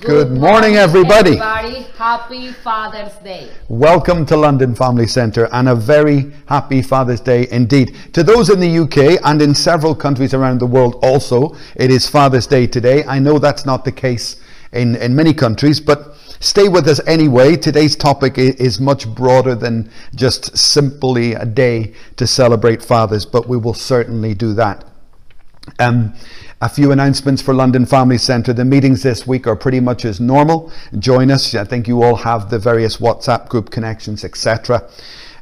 Good 0.00 0.32
morning, 0.32 0.74
everybody. 0.74 1.38
Everybody, 1.38 1.82
happy 1.96 2.50
Father's 2.50 3.12
Day. 3.22 3.52
Welcome 3.68 4.26
to 4.26 4.36
London 4.36 4.74
Family 4.74 5.06
Centre 5.06 5.48
and 5.52 5.68
a 5.68 5.76
very 5.76 6.32
happy 6.46 6.82
Father's 6.82 7.20
Day 7.20 7.46
indeed. 7.52 7.96
To 8.14 8.24
those 8.24 8.50
in 8.50 8.58
the 8.58 8.78
UK 8.80 9.20
and 9.24 9.40
in 9.40 9.54
several 9.54 9.94
countries 9.94 10.34
around 10.34 10.58
the 10.58 10.66
world 10.66 10.98
also, 11.02 11.56
it 11.76 11.92
is 11.92 12.08
Father's 12.08 12.48
Day 12.48 12.66
today. 12.66 13.04
I 13.04 13.20
know 13.20 13.38
that's 13.38 13.64
not 13.64 13.84
the 13.84 13.92
case 13.92 14.42
in, 14.72 14.96
in 14.96 15.14
many 15.14 15.32
countries, 15.32 15.78
but 15.78 16.16
stay 16.40 16.68
with 16.68 16.88
us 16.88 17.00
anyway. 17.06 17.54
Today's 17.54 17.94
topic 17.94 18.38
is 18.38 18.80
much 18.80 19.06
broader 19.06 19.54
than 19.54 19.88
just 20.16 20.58
simply 20.58 21.34
a 21.34 21.46
day 21.46 21.94
to 22.16 22.26
celebrate 22.26 22.82
fathers, 22.82 23.24
but 23.24 23.48
we 23.48 23.56
will 23.56 23.74
certainly 23.74 24.34
do 24.34 24.52
that. 24.54 24.84
Um, 25.78 26.14
a 26.62 26.68
few 26.68 26.92
announcements 26.92 27.40
for 27.40 27.54
London 27.54 27.86
Family 27.86 28.18
Centre. 28.18 28.52
The 28.52 28.66
meetings 28.66 29.02
this 29.02 29.26
week 29.26 29.46
are 29.46 29.56
pretty 29.56 29.80
much 29.80 30.04
as 30.04 30.20
normal. 30.20 30.70
Join 30.98 31.30
us. 31.30 31.54
I 31.54 31.64
think 31.64 31.88
you 31.88 32.02
all 32.02 32.16
have 32.16 32.50
the 32.50 32.58
various 32.58 32.98
WhatsApp 32.98 33.48
group 33.48 33.70
connections, 33.70 34.24
etc. 34.24 34.86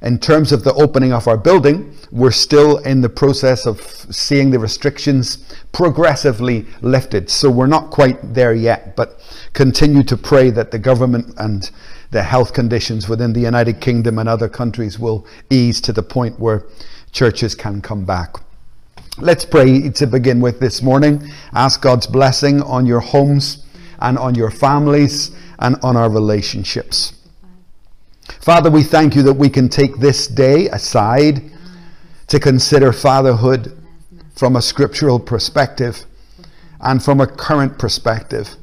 In 0.01 0.21
terms 0.21 0.53
of 0.53 0.63
the 0.63 0.73
opening 0.75 1.13
of 1.13 1.27
our 1.27 1.37
building, 1.37 1.93
we're 2.13 2.31
still 2.31 2.79
in 2.79 3.01
the 3.01 3.09
process 3.09 3.67
of 3.67 3.81
seeing 3.81 4.53
the 4.53 4.61
restrictions 4.61 5.39
progressively 5.73 6.67
lifted. 6.83 7.29
So 7.31 7.51
we're 7.51 7.67
not 7.67 7.91
quite 7.91 8.35
there 8.35 8.55
yet, 8.55 8.95
but 8.95 9.21
continue 9.55 10.05
to 10.05 10.17
pray 10.17 10.51
that 10.51 10.71
the 10.71 10.79
government 10.79 11.35
and 11.39 11.69
the 12.13 12.23
health 12.23 12.55
conditions 12.55 13.09
within 13.09 13.33
the 13.33 13.41
United 13.41 13.81
Kingdom 13.81 14.21
and 14.21 14.29
other 14.29 14.49
countries 14.49 15.01
will 15.01 15.27
ease 15.51 15.81
to 15.81 15.93
the 15.93 16.03
point 16.03 16.39
where 16.39 16.65
churches 17.11 17.57
can 17.57 17.81
come 17.81 18.05
back. 18.05 18.37
Let's 19.21 19.45
pray 19.45 19.91
to 19.91 20.07
begin 20.07 20.41
with 20.41 20.61
this 20.61 20.81
morning. 20.81 21.29
Ask 21.53 21.83
God's 21.83 22.07
blessing 22.07 22.63
on 22.63 22.87
your 22.87 23.01
homes 23.01 23.67
and 23.99 24.17
on 24.17 24.37
your 24.37 24.53
families 24.53 25.33
and 25.59 25.75
on 25.83 25.97
our 25.97 26.09
relationships. 26.09 27.15
Father, 28.41 28.71
we 28.71 28.85
thank 28.85 29.17
you 29.17 29.25
that 29.25 29.33
we 29.33 29.49
can 29.49 29.69
take 29.69 29.99
this 29.99 30.29
day 30.29 30.69
aside 30.69 31.43
to 32.29 32.39
consider 32.39 32.93
fatherhood 32.93 33.77
from 34.37 34.55
a 34.55 34.63
scriptural 34.63 35.19
perspective 35.19 36.05
and 36.81 37.03
from 37.03 37.21
a 37.21 37.27
current 37.27 37.77
perspective. 37.77 38.55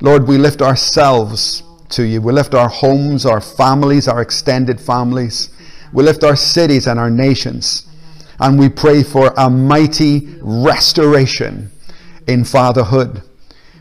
Lord, 0.00 0.26
we 0.26 0.36
lift 0.36 0.62
ourselves 0.62 1.62
to 1.90 2.02
you. 2.02 2.20
We 2.20 2.32
lift 2.32 2.54
our 2.54 2.68
homes, 2.68 3.24
our 3.24 3.40
families, 3.40 4.08
our 4.08 4.20
extended 4.20 4.80
families. 4.80 5.50
We 5.92 6.02
lift 6.02 6.24
our 6.24 6.34
cities 6.34 6.88
and 6.88 6.98
our 6.98 7.10
nations. 7.10 7.86
And 8.38 8.58
we 8.58 8.68
pray 8.68 9.02
for 9.02 9.32
a 9.36 9.48
mighty 9.48 10.36
restoration 10.40 11.70
in 12.26 12.44
fatherhood. 12.44 13.22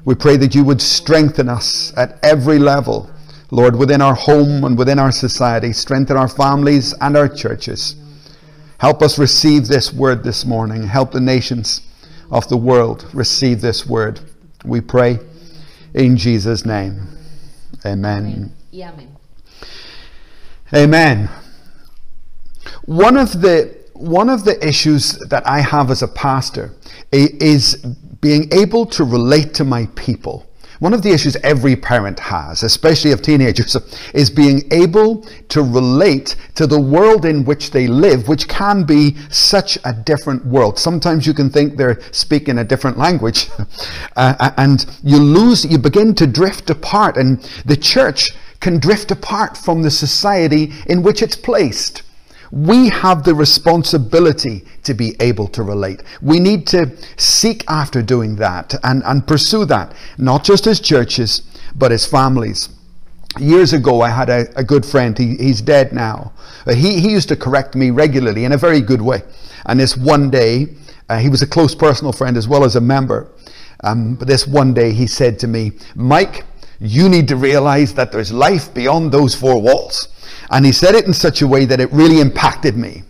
We 0.05 0.15
pray 0.15 0.37
that 0.37 0.55
you 0.55 0.63
would 0.63 0.81
strengthen 0.81 1.49
us 1.49 1.91
at 1.97 2.19
every 2.23 2.59
level, 2.59 3.09
Lord, 3.51 3.75
within 3.75 4.01
our 4.01 4.15
home 4.15 4.63
and 4.63 4.77
within 4.77 4.99
our 4.99 5.11
society. 5.11 5.73
Strengthen 5.73 6.15
our 6.15 6.29
families 6.29 6.93
and 7.01 7.17
our 7.17 7.27
churches. 7.27 7.95
Help 8.77 9.01
us 9.01 9.17
receive 9.17 9.67
this 9.67 9.91
word 9.91 10.23
this 10.23 10.45
morning. 10.45 10.83
Help 10.83 11.11
the 11.11 11.21
nations 11.21 11.81
of 12.31 12.47
the 12.49 12.57
world 12.57 13.09
receive 13.13 13.61
this 13.61 13.85
word. 13.85 14.19
We 14.63 14.81
pray 14.81 15.19
in 15.93 16.17
Jesus' 16.17 16.65
name. 16.65 17.07
Amen. 17.85 18.51
Y 18.71 18.81
amén. 18.81 19.07
Amen. 20.73 21.29
One 22.85 23.17
of 23.17 23.41
the 23.41 23.84
one 23.95 24.29
of 24.29 24.43
the 24.43 24.65
issues 24.65 25.13
that 25.29 25.47
I 25.47 25.61
have 25.61 25.89
as 25.89 26.01
a 26.01 26.07
pastor 26.07 26.73
is 27.11 27.75
being 28.21 28.51
able 28.51 28.85
to 28.87 29.03
relate 29.03 29.53
to 29.55 29.63
my 29.63 29.87
people. 29.95 30.45
One 30.79 30.93
of 30.93 31.03
the 31.03 31.11
issues 31.11 31.37
every 31.37 31.77
parent 31.77 32.19
has, 32.19 32.61
especially 32.61 33.13
of 33.13 33.21
teenagers, 33.21 33.77
is 34.13 34.29
being 34.29 34.63
able 34.71 35.21
to 35.49 35.61
relate 35.61 36.35
to 36.55 36.67
the 36.67 36.79
world 36.79 37.23
in 37.23 37.45
which 37.45 37.71
they 37.71 37.87
live, 37.87 38.27
which 38.27 38.49
can 38.49 38.83
be 38.83 39.15
such 39.29 39.77
a 39.85 39.93
different 39.93 40.45
world. 40.45 40.77
Sometimes 40.77 41.25
you 41.25 41.33
can 41.33 41.49
think 41.49 41.77
they're 41.77 42.01
speaking 42.11 42.57
a 42.57 42.65
different 42.65 42.97
language, 42.97 43.47
uh, 44.17 44.51
and 44.57 44.85
you 45.03 45.17
lose, 45.17 45.65
you 45.65 45.77
begin 45.77 46.13
to 46.15 46.27
drift 46.27 46.69
apart, 46.69 47.15
and 47.15 47.41
the 47.65 47.77
church 47.77 48.33
can 48.59 48.77
drift 48.77 49.11
apart 49.11 49.55
from 49.55 49.81
the 49.81 49.91
society 49.91 50.73
in 50.87 51.03
which 51.03 51.21
it's 51.21 51.37
placed. 51.37 52.01
We 52.55 52.87
have 52.87 53.25
the 53.25 53.35
responsibility 53.35 54.63
to 54.83 54.93
be 54.93 55.17
able 55.19 55.49
to 55.49 55.61
relate. 55.61 56.01
We 56.21 56.39
need 56.39 56.65
to 56.67 56.95
seek 57.17 57.65
after 57.67 58.01
doing 58.01 58.37
that 58.37 58.73
and, 58.81 59.03
and 59.03 59.27
pursue 59.27 59.65
that, 59.65 59.93
not 60.17 60.45
just 60.45 60.65
as 60.65 60.79
churches, 60.79 61.41
but 61.75 61.91
as 61.91 62.05
families. 62.05 62.69
Years 63.37 63.73
ago, 63.73 63.99
I 63.99 64.09
had 64.09 64.29
a, 64.29 64.47
a 64.55 64.63
good 64.63 64.85
friend. 64.85 65.17
He, 65.17 65.35
he's 65.35 65.61
dead 65.61 65.91
now. 65.91 66.31
He, 66.65 67.01
he 67.01 67.11
used 67.11 67.27
to 67.27 67.35
correct 67.35 67.75
me 67.75 67.91
regularly 67.91 68.45
in 68.45 68.53
a 68.53 68.57
very 68.57 68.79
good 68.79 69.01
way. 69.01 69.23
And 69.65 69.77
this 69.77 69.97
one 69.97 70.29
day, 70.29 70.67
uh, 71.09 71.17
he 71.17 71.27
was 71.27 71.41
a 71.41 71.47
close 71.47 71.75
personal 71.75 72.13
friend 72.13 72.37
as 72.37 72.47
well 72.47 72.63
as 72.63 72.77
a 72.77 72.81
member. 72.81 73.27
Um, 73.83 74.15
but 74.15 74.29
this 74.29 74.47
one 74.47 74.73
day, 74.73 74.93
he 74.93 75.07
said 75.07 75.39
to 75.39 75.47
me, 75.47 75.73
Mike, 75.93 76.45
you 76.79 77.09
need 77.09 77.27
to 77.29 77.35
realize 77.35 77.93
that 77.93 78.11
there's 78.11 78.31
life 78.31 78.73
beyond 78.73 79.11
those 79.11 79.35
four 79.35 79.61
walls. 79.61 80.07
And 80.49 80.65
he 80.65 80.71
said 80.71 80.95
it 80.95 81.05
in 81.05 81.13
such 81.13 81.41
a 81.41 81.47
way 81.47 81.65
that 81.65 81.79
it 81.79 81.91
really 81.91 82.19
impacted 82.19 82.75
me. 82.77 83.03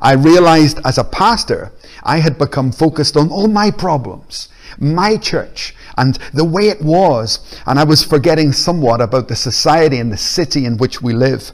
I 0.00 0.14
realized 0.14 0.78
as 0.84 0.98
a 0.98 1.04
pastor, 1.04 1.72
I 2.02 2.18
had 2.18 2.38
become 2.38 2.72
focused 2.72 3.16
on 3.16 3.30
all 3.30 3.48
my 3.48 3.70
problems, 3.70 4.48
my 4.78 5.16
church, 5.16 5.74
and 5.98 6.18
the 6.32 6.44
way 6.44 6.68
it 6.68 6.80
was. 6.80 7.38
And 7.66 7.78
I 7.78 7.84
was 7.84 8.02
forgetting 8.02 8.52
somewhat 8.52 9.00
about 9.00 9.28
the 9.28 9.36
society 9.36 9.98
and 9.98 10.10
the 10.10 10.16
city 10.16 10.64
in 10.64 10.78
which 10.78 11.02
we 11.02 11.12
live. 11.12 11.52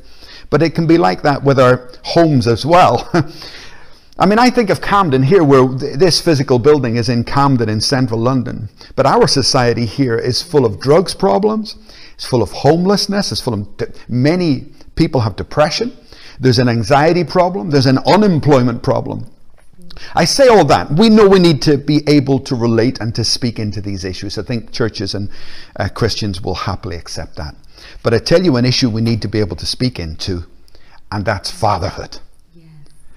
But 0.49 0.63
it 0.63 0.75
can 0.75 0.87
be 0.87 0.97
like 0.97 1.23
that 1.23 1.43
with 1.43 1.59
our 1.59 1.91
homes 2.05 2.47
as 2.47 2.65
well. 2.65 3.11
I 4.19 4.25
mean, 4.25 4.39
I 4.39 4.49
think 4.49 4.71
of 4.71 4.81
Camden 4.81 5.23
here, 5.23 5.45
where 5.45 5.69
th- 5.69 5.97
this 5.97 6.23
physical 6.23 6.59
building 6.59 6.97
is 6.97 7.11
in 7.11 7.23
Camden 7.23 7.69
in 7.69 7.83
central 7.83 8.19
London. 8.19 8.71
But 8.95 9.05
our 9.05 9.27
society 9.27 9.85
here 9.85 10.17
is 10.17 10.41
full 10.41 10.65
of 10.65 10.81
drugs 10.81 11.15
problems, 11.15 11.77
it's 12.15 12.25
full 12.25 12.43
of 12.43 12.51
homelessness, 12.51 13.31
it's 13.31 13.43
full 13.43 13.53
of 13.53 13.77
de- 13.77 13.93
many 14.09 14.73
people 14.95 15.21
have 15.21 15.37
depression, 15.37 15.95
there's 16.41 16.59
an 16.59 16.69
anxiety 16.69 17.25
problem, 17.25 17.71
there's 17.71 17.85
an 17.85 17.99
unemployment 18.07 18.83
problem. 18.83 19.31
I 20.15 20.25
say 20.25 20.49
all 20.49 20.65
that. 20.65 20.91
We 20.93 21.11
know 21.11 21.29
we 21.29 21.39
need 21.39 21.61
to 21.63 21.77
be 21.77 22.03
able 22.07 22.39
to 22.41 22.55
relate 22.55 23.01
and 23.01 23.15
to 23.15 23.25
speak 23.25 23.59
into 23.59 23.81
these 23.81 24.05
issues. 24.05 24.37
I 24.39 24.43
think 24.43 24.71
churches 24.71 25.15
and 25.15 25.31
uh, 25.77 25.89
Christians 25.89 26.43
will 26.43 26.55
happily 26.55 26.97
accept 26.97 27.37
that. 27.37 27.55
But 28.03 28.13
I 28.13 28.19
tell 28.19 28.43
you 28.43 28.57
an 28.57 28.67
issue 28.67 28.91
we 28.91 29.01
need 29.01 29.23
to 29.23 29.29
be 29.29 29.41
able 29.41 29.57
to 29.57 29.67
speak 29.67 29.99
into, 29.99 30.45
and 31.11 31.25
that's 31.25 31.51
fatherhood 31.51 32.19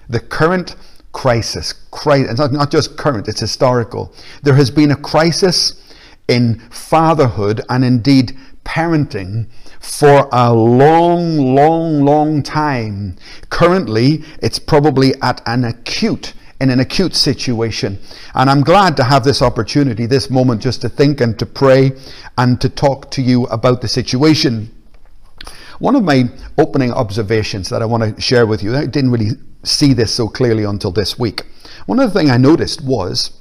the 0.09 0.19
current 0.19 0.75
crisis, 1.11 1.73
cri- 1.91 2.21
it's 2.21 2.39
not, 2.39 2.51
not 2.51 2.71
just 2.71 2.97
current, 2.97 3.27
it's 3.27 3.39
historical. 3.39 4.13
There 4.43 4.55
has 4.55 4.71
been 4.71 4.91
a 4.91 4.95
crisis 4.95 5.81
in 6.27 6.59
fatherhood 6.69 7.61
and 7.69 7.85
indeed 7.85 8.37
parenting 8.63 9.47
for 9.79 10.27
a 10.31 10.53
long, 10.53 11.55
long, 11.55 12.03
long 12.03 12.43
time. 12.43 13.15
Currently, 13.49 14.23
it's 14.41 14.59
probably 14.59 15.13
at 15.21 15.41
an 15.45 15.63
acute 15.63 16.33
in 16.61 16.69
an 16.69 16.81
acute 16.81 17.15
situation. 17.15 17.97
And 18.35 18.49
I'm 18.49 18.61
glad 18.61 18.97
to 18.97 19.03
have 19.05 19.23
this 19.23 19.41
opportunity, 19.41 20.05
this 20.05 20.29
moment, 20.29 20.61
just 20.61 20.81
to 20.81 20.89
think 20.89 21.21
and 21.21 21.39
to 21.39 21.45
pray 21.45 21.93
and 22.37 22.59
to 22.59 22.67
talk 22.67 23.09
to 23.11 23.21
you 23.21 23.45
about 23.45 23.81
the 23.81 23.87
situation. 23.87 24.69
One 25.79 25.95
of 25.95 26.03
my 26.03 26.25
opening 26.57 26.91
observations 26.91 27.69
that 27.69 27.81
I 27.81 27.85
want 27.85 28.15
to 28.15 28.21
share 28.21 28.45
with 28.45 28.61
you, 28.61 28.75
I 28.75 28.87
didn't 28.87 29.11
really 29.11 29.31
see 29.63 29.93
this 29.93 30.13
so 30.13 30.27
clearly 30.27 30.63
until 30.63 30.91
this 30.91 31.19
week. 31.19 31.43
One 31.85 31.99
other 31.99 32.11
thing 32.11 32.29
I 32.29 32.37
noticed 32.37 32.83
was 32.83 33.31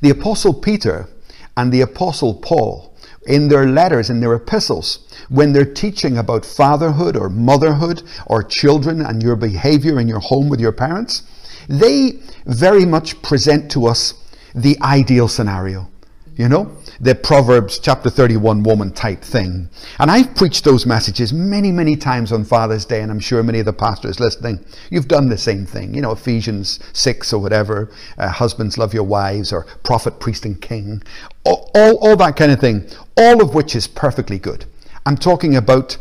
the 0.00 0.10
Apostle 0.10 0.54
Peter 0.54 1.08
and 1.56 1.72
the 1.72 1.80
Apostle 1.80 2.34
Paul, 2.34 2.94
in 3.26 3.48
their 3.48 3.66
letters, 3.66 4.10
in 4.10 4.20
their 4.20 4.34
epistles, 4.34 4.98
when 5.28 5.52
they're 5.52 5.64
teaching 5.64 6.18
about 6.18 6.44
fatherhood 6.44 7.16
or 7.16 7.30
motherhood 7.30 8.02
or 8.26 8.42
children 8.42 9.00
and 9.00 9.22
your 9.22 9.36
behavior 9.36 9.98
in 9.98 10.08
your 10.08 10.20
home 10.20 10.48
with 10.48 10.60
your 10.60 10.72
parents, 10.72 11.22
they 11.68 12.18
very 12.46 12.84
much 12.84 13.20
present 13.22 13.70
to 13.70 13.86
us 13.86 14.14
the 14.54 14.76
ideal 14.82 15.28
scenario. 15.28 15.88
You 16.36 16.48
know, 16.48 16.76
the 17.00 17.14
Proverbs 17.14 17.78
chapter 17.78 18.10
31 18.10 18.64
woman 18.64 18.90
type 18.92 19.22
thing. 19.22 19.68
And 20.00 20.10
I've 20.10 20.34
preached 20.34 20.64
those 20.64 20.84
messages 20.84 21.32
many, 21.32 21.70
many 21.70 21.94
times 21.94 22.32
on 22.32 22.44
Father's 22.44 22.84
Day, 22.84 23.02
and 23.02 23.12
I'm 23.12 23.20
sure 23.20 23.40
many 23.44 23.60
of 23.60 23.66
the 23.66 23.72
pastors 23.72 24.18
listening, 24.18 24.64
you've 24.90 25.06
done 25.06 25.28
the 25.28 25.38
same 25.38 25.64
thing. 25.64 25.94
You 25.94 26.02
know, 26.02 26.10
Ephesians 26.10 26.80
6 26.92 27.32
or 27.32 27.40
whatever, 27.40 27.92
uh, 28.18 28.28
husbands 28.28 28.76
love 28.76 28.92
your 28.92 29.04
wives, 29.04 29.52
or 29.52 29.64
prophet, 29.84 30.18
priest, 30.18 30.44
and 30.44 30.60
king, 30.60 31.04
all, 31.44 31.70
all, 31.72 31.98
all 31.98 32.16
that 32.16 32.34
kind 32.34 32.50
of 32.50 32.58
thing, 32.58 32.88
all 33.16 33.40
of 33.40 33.54
which 33.54 33.76
is 33.76 33.86
perfectly 33.86 34.38
good. 34.38 34.64
I'm 35.06 35.16
talking 35.16 35.54
about 35.54 35.98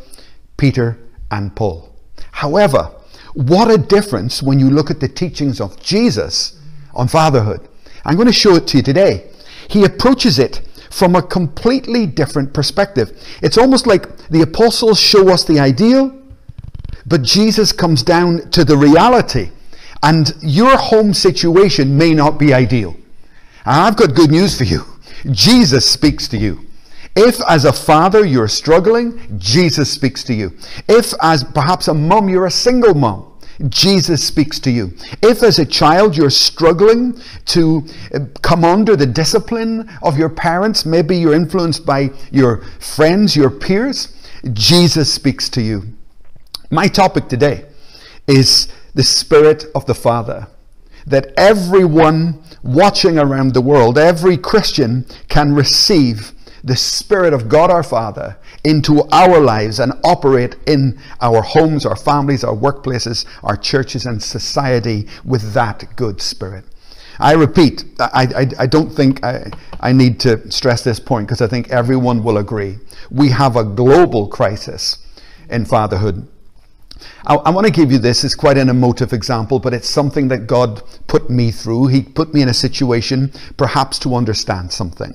Peter 0.58 0.98
and 1.30 1.56
Paul. 1.56 1.94
However, 2.32 2.90
what 3.36 3.70
a 3.70 3.78
difference 3.78 4.42
when 4.42 4.60
you 4.60 4.72
look 4.72 4.90
at 4.90 5.00
the 5.00 5.08
teachings 5.08 5.62
of 5.62 5.80
Jesus 5.80 6.60
on 6.96 7.08
fatherhood. 7.08 7.68
I'm 8.04 8.16
going 8.16 8.28
to 8.28 8.34
show 8.34 8.56
it 8.56 8.66
to 8.68 8.78
you 8.78 8.84
today. 8.84 9.30
He 9.70 9.84
approaches 9.84 10.40
it 10.40 10.62
from 10.90 11.16
a 11.16 11.22
completely 11.22 12.06
different 12.06 12.54
perspective. 12.54 13.20
It's 13.42 13.58
almost 13.58 13.88
like 13.88 14.18
the 14.28 14.42
apostles 14.42 15.00
show 15.00 15.30
us 15.30 15.44
the 15.44 15.60
ideal, 15.60 16.16
but 17.06 17.24
Jesus 17.24 17.72
comes 17.72 18.04
down 18.04 18.50
to 18.52 18.64
the 18.64 18.78
reality. 18.78 19.50
And 20.04 20.34
your 20.42 20.78
home 20.78 21.14
situation 21.14 21.98
may 21.98 22.14
not 22.14 22.38
be 22.38 22.54
ideal. 22.54 22.96
I've 23.66 23.96
got 23.96 24.14
good 24.14 24.30
news 24.30 24.58
for 24.58 24.66
you. 24.66 24.84
Jesus 25.32 25.90
speaks 25.90 26.28
to 26.28 26.38
you. 26.38 26.68
If 27.16 27.40
as 27.48 27.66
a 27.66 27.74
father 27.74 28.26
you're 28.26 28.48
struggling, 28.48 29.38
Jesus 29.38 29.92
speaks 29.92 30.24
to 30.26 30.34
you. 30.34 30.58
If 30.88 31.14
as 31.22 31.44
perhaps 31.44 31.88
a 31.88 31.94
mom 31.94 32.28
you're 32.28 32.48
a 32.48 32.52
single 32.52 32.94
mom, 32.94 33.33
Jesus 33.70 34.24
speaks 34.24 34.60
to 34.62 34.72
you. 34.72 34.94
If 35.22 35.44
as 35.44 35.60
a 35.60 35.66
child 35.66 36.18
you're 36.18 36.30
struggling 36.30 37.20
to 37.46 37.86
uh, 38.14 38.20
come 38.42 38.64
under 38.64 38.96
the 38.96 39.06
discipline 39.06 39.90
of 40.02 40.18
your 40.18 40.30
parents, 40.30 40.86
maybe 40.86 41.18
you're 41.18 41.34
influenced 41.34 41.86
by 41.86 42.12
your 42.32 42.64
friends, 42.80 43.36
your 43.36 43.50
peers, 43.50 44.16
Jesus 44.54 45.14
speaks 45.14 45.50
to 45.50 45.62
you. 45.62 45.84
My 46.70 46.88
topic 46.88 47.28
today 47.28 47.66
is 48.28 48.68
the 48.94 49.04
Spirit 49.04 49.66
of 49.76 49.86
the 49.86 49.96
Father. 49.96 50.48
That 51.06 51.34
everyone 51.38 52.42
watching 52.64 53.20
around 53.20 53.54
the 53.54 53.62
world, 53.62 53.98
every 53.98 54.38
Christian 54.38 55.06
can 55.28 55.54
receive 55.54 56.33
the 56.64 56.76
Spirit 56.76 57.34
of 57.34 57.50
God 57.50 57.70
our 57.70 57.84
Father 57.84 58.38
into 58.64 59.04
our 59.12 59.40
lives 59.40 59.80
and 59.80 59.94
operate 60.04 60.56
in 60.66 61.00
our 61.20 61.42
homes, 61.42 61.86
our 61.86 61.96
families, 61.96 62.44
our 62.44 62.56
workplaces, 62.56 63.26
our 63.44 63.58
churches, 63.58 64.06
and 64.06 64.24
society 64.24 65.08
with 65.26 65.54
that 65.54 65.96
good 65.96 66.22
Spirit. 66.22 66.64
I 67.20 67.34
repeat, 67.34 67.86
I, 68.00 68.28
I, 68.36 68.64
I 68.64 68.66
don't 68.66 68.90
think 68.90 69.24
I, 69.24 69.52
I 69.80 69.92
need 69.92 70.20
to 70.22 70.50
stress 70.52 70.84
this 70.84 71.00
point 71.00 71.28
because 71.28 71.42
I 71.42 71.48
think 71.48 71.70
everyone 71.70 72.24
will 72.24 72.38
agree. 72.38 72.78
We 73.12 73.30
have 73.30 73.56
a 73.56 73.64
global 73.64 74.28
crisis 74.28 74.98
in 75.50 75.66
fatherhood. 75.66 76.28
I, 77.26 77.36
I, 77.36 77.50
want 77.50 77.68
to 77.68 77.72
give 77.72 77.92
you 77.92 78.00
this. 78.00 78.24
It's 78.24 78.36
quite 78.36 78.58
an 78.58 78.70
emotive 78.70 79.14
example, 79.14 79.60
but 79.60 79.74
it's 79.74 79.90
something 79.90 80.30
that 80.30 80.48
God 80.48 80.82
put 81.08 81.30
me 81.30 81.52
through. 81.52 81.88
He 81.88 82.02
put 82.02 82.34
me 82.34 82.42
in 82.42 82.50
a 82.50 82.54
situation 82.54 83.32
perhaps 83.58 84.00
to 84.00 84.16
understand 84.16 84.72
something. 84.72 85.14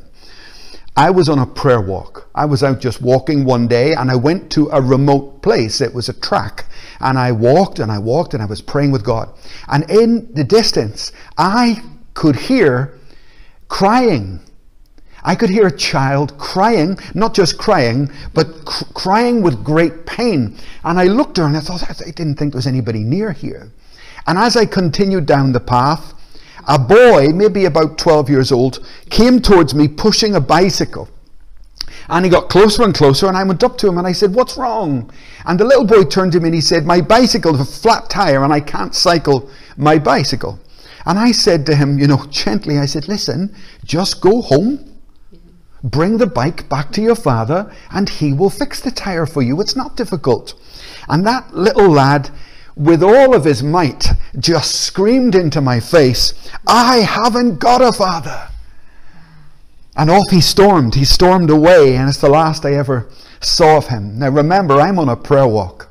I 0.99 1.11
was 1.11 1.29
on 1.29 1.39
a 1.39 1.47
prayer 1.47 1.81
walk. 1.81 2.29
I 2.35 2.45
was 2.45 2.65
out 2.65 2.81
just 2.81 3.01
walking 3.01 3.45
one 3.45 3.69
day 3.69 3.95
and 3.95 4.11
I 4.11 4.17
went 4.17 4.51
to 4.51 4.69
a 4.71 4.83
remote 4.83 5.43
place. 5.43 5.81
It 5.81 5.95
was 5.95 6.09
a 6.09 6.13
track. 6.13 6.65
And 6.99 7.17
I 7.17 7.31
walked 7.31 7.79
and 7.79 7.93
I 7.93 8.01
walked 8.01 8.35
and 8.35 8.43
I 8.43 8.47
was 8.47 8.61
praying 8.61 8.91
with 8.91 9.05
God. 9.05 9.33
And 9.69 9.89
in 9.89 10.29
the 10.35 10.43
distance, 10.43 11.13
I 11.37 11.85
could 12.15 12.35
hear 12.35 12.99
crying. 13.69 14.41
I 15.23 15.37
could 15.37 15.51
hear 15.51 15.69
a 15.69 15.77
child 15.77 16.37
crying, 16.37 16.99
not 17.15 17.33
just 17.33 17.59
crying, 17.59 18.11
but 18.35 18.65
cr- 18.65 18.93
crying 18.93 19.41
with 19.41 19.63
great 19.63 20.05
pain. 20.05 20.59
And 20.83 20.99
I 20.99 21.05
looked 21.05 21.37
her 21.37 21.45
and 21.45 21.57
I 21.57 21.61
thought, 21.61 21.89
I 21.89 22.11
didn't 22.11 22.35
think 22.35 22.53
there 22.53 22.59
was 22.59 22.67
anybody 22.67 23.05
near 23.05 23.31
here. 23.31 23.71
And 24.27 24.37
as 24.37 24.57
I 24.57 24.67
continued 24.67 25.27
down 25.27 25.53
the 25.53 25.61
path, 25.61 26.13
a 26.69 26.79
boy, 26.79 27.29
maybe 27.29 27.65
about 27.65 27.97
12 27.97 28.29
years 28.29 28.53
old, 28.53 28.87
came 29.09 29.41
towards 29.41 29.75
me 29.75 29.89
pushing 29.89 30.35
a 30.35 30.41
bicycle. 30.41 31.09
And 32.11 32.25
he 32.25 32.31
got 32.31 32.51
closer 32.51 32.85
and 32.85 32.95
closer, 32.95 33.27
and 33.27 33.37
I 33.37 33.43
went 33.43 33.65
up 33.65 33.77
to 33.79 33.89
him 33.89 33.99
and 33.99 34.07
I 34.07 34.13
said, 34.13 34.35
What's 34.35 34.57
wrong? 34.57 35.11
And 35.47 35.59
the 35.59 35.65
little 35.65 35.85
boy 35.85 36.05
turned 36.05 36.33
to 36.33 36.41
me 36.41 36.47
and 36.47 36.55
he 36.55 36.61
said, 36.61 36.85
My 36.85 37.01
bicycle 37.01 37.55
has 37.55 37.69
a 37.69 37.81
flat 37.81 38.09
tire 38.09 38.45
and 38.45 38.53
I 38.53 38.61
can't 38.61 38.95
cycle 38.95 39.51
my 39.77 39.99
bicycle. 39.99 40.59
And 41.05 41.19
I 41.19 41.33
said 41.33 41.65
to 41.67 41.75
him, 41.75 41.99
you 41.99 42.07
know, 42.07 42.25
gently, 42.31 42.79
I 42.79 42.87
said, 42.87 43.09
Listen, 43.09 43.55
just 43.85 44.21
go 44.21 44.43
home, 44.43 45.01
bring 45.83 46.19
the 46.19 46.27
bike 46.27 46.69
back 46.69 46.93
to 46.93 47.03
your 47.03 47.15
father, 47.15 47.75
and 47.91 48.09
he 48.09 48.33
will 48.33 48.51
fix 48.51 48.81
the 48.81 48.91
tire 48.91 49.27
for 49.27 49.43
you. 49.43 49.61
It's 49.61 49.77
not 49.77 49.97
difficult. 49.97 50.55
And 51.09 51.27
that 51.27 51.55
little 51.55 51.89
lad 51.89 52.31
with 52.79 53.03
all 53.03 53.35
of 53.35 53.45
his 53.45 53.63
might, 53.63 54.07
just 54.39 54.83
screamed 54.83 55.35
into 55.35 55.61
my 55.61 55.81
face, 55.81 56.33
I 56.67 56.99
haven't 56.99 57.59
got 57.59 57.83
a 57.83 57.93
father. 57.93 58.49
And 59.97 60.09
off 60.11 60.31
he 60.31 60.41
stormed. 60.41 60.95
He 60.95 61.05
stormed 61.05 61.51
away, 61.51 61.97
and 61.97 62.09
it's 62.09 62.21
the 62.21 62.29
last 62.29 62.65
I 62.65 62.75
ever 62.75 63.09
saw 63.41 63.79
of 63.79 63.89
him. 63.89 64.21
Now 64.21 64.29
remember, 64.29 64.81
I'm 64.81 64.99
on 64.99 65.09
a 65.09 65.17
prayer 65.17 65.49
walk. 65.49 65.88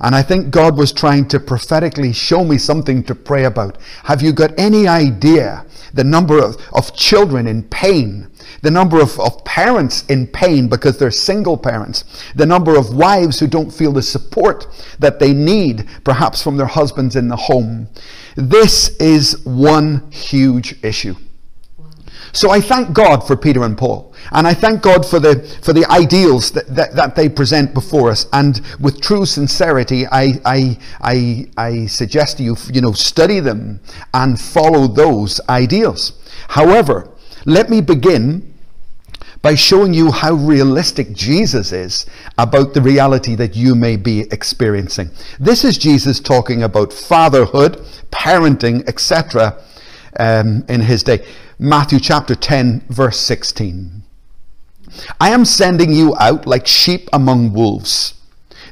And 0.00 0.14
I 0.14 0.22
think 0.22 0.50
God 0.50 0.76
was 0.76 0.92
trying 0.92 1.28
to 1.28 1.40
prophetically 1.40 2.12
show 2.12 2.44
me 2.44 2.58
something 2.58 3.02
to 3.04 3.14
pray 3.14 3.44
about. 3.44 3.78
Have 4.04 4.22
you 4.22 4.32
got 4.32 4.58
any 4.58 4.86
idea 4.86 5.64
the 5.94 6.04
number 6.04 6.42
of, 6.42 6.56
of 6.74 6.94
children 6.94 7.46
in 7.46 7.62
pain 7.62 8.28
the 8.62 8.70
number 8.70 9.00
of, 9.00 9.18
of 9.20 9.44
parents 9.44 10.04
in 10.06 10.26
pain 10.26 10.68
because 10.68 10.98
they're 10.98 11.10
single 11.10 11.56
parents, 11.56 12.04
the 12.34 12.46
number 12.46 12.76
of 12.76 12.94
wives 12.94 13.38
who 13.38 13.46
don't 13.46 13.70
feel 13.70 13.92
the 13.92 14.02
support 14.02 14.66
that 14.98 15.18
they 15.18 15.32
need, 15.32 15.86
perhaps 16.04 16.42
from 16.42 16.56
their 16.56 16.66
husbands 16.66 17.16
in 17.16 17.28
the 17.28 17.36
home. 17.36 17.88
This 18.36 18.88
is 18.98 19.44
one 19.44 20.10
huge 20.10 20.82
issue. 20.84 21.14
So 22.32 22.50
I 22.50 22.60
thank 22.60 22.92
God 22.92 23.26
for 23.26 23.36
Peter 23.36 23.64
and 23.64 23.76
Paul. 23.76 24.14
And 24.32 24.46
I 24.46 24.54
thank 24.54 24.82
God 24.82 25.06
for 25.06 25.20
the, 25.20 25.42
for 25.62 25.72
the 25.72 25.86
ideals 25.90 26.50
that, 26.52 26.66
that, 26.74 26.94
that 26.96 27.14
they 27.16 27.28
present 27.28 27.74
before 27.74 28.10
us. 28.10 28.26
And 28.32 28.60
with 28.80 29.00
true 29.00 29.26
sincerity, 29.26 30.06
I, 30.06 30.40
I, 30.44 30.78
I, 31.00 31.46
I 31.56 31.86
suggest 31.86 32.40
you, 32.40 32.56
you 32.72 32.80
know, 32.80 32.92
study 32.92 33.40
them 33.40 33.80
and 34.12 34.40
follow 34.40 34.86
those 34.86 35.40
ideals. 35.48 36.12
However, 36.48 37.10
let 37.44 37.70
me 37.70 37.80
begin 37.80 38.54
by 39.42 39.54
showing 39.54 39.94
you 39.94 40.10
how 40.10 40.32
realistic 40.32 41.12
Jesus 41.12 41.70
is 41.70 42.04
about 42.36 42.74
the 42.74 42.82
reality 42.82 43.36
that 43.36 43.54
you 43.54 43.76
may 43.76 43.96
be 43.96 44.22
experiencing. 44.32 45.08
This 45.38 45.64
is 45.64 45.78
Jesus 45.78 46.18
talking 46.18 46.64
about 46.64 46.92
fatherhood, 46.92 47.76
parenting, 48.10 48.88
etc. 48.88 49.62
Um, 50.18 50.64
in 50.68 50.80
his 50.80 51.04
day. 51.04 51.24
Matthew 51.58 52.00
chapter 52.00 52.34
10, 52.34 52.84
verse 52.88 53.18
16. 53.18 54.02
I 55.20 55.30
am 55.30 55.44
sending 55.44 55.92
you 55.92 56.14
out 56.18 56.46
like 56.46 56.66
sheep 56.66 57.08
among 57.12 57.52
wolves. 57.52 58.14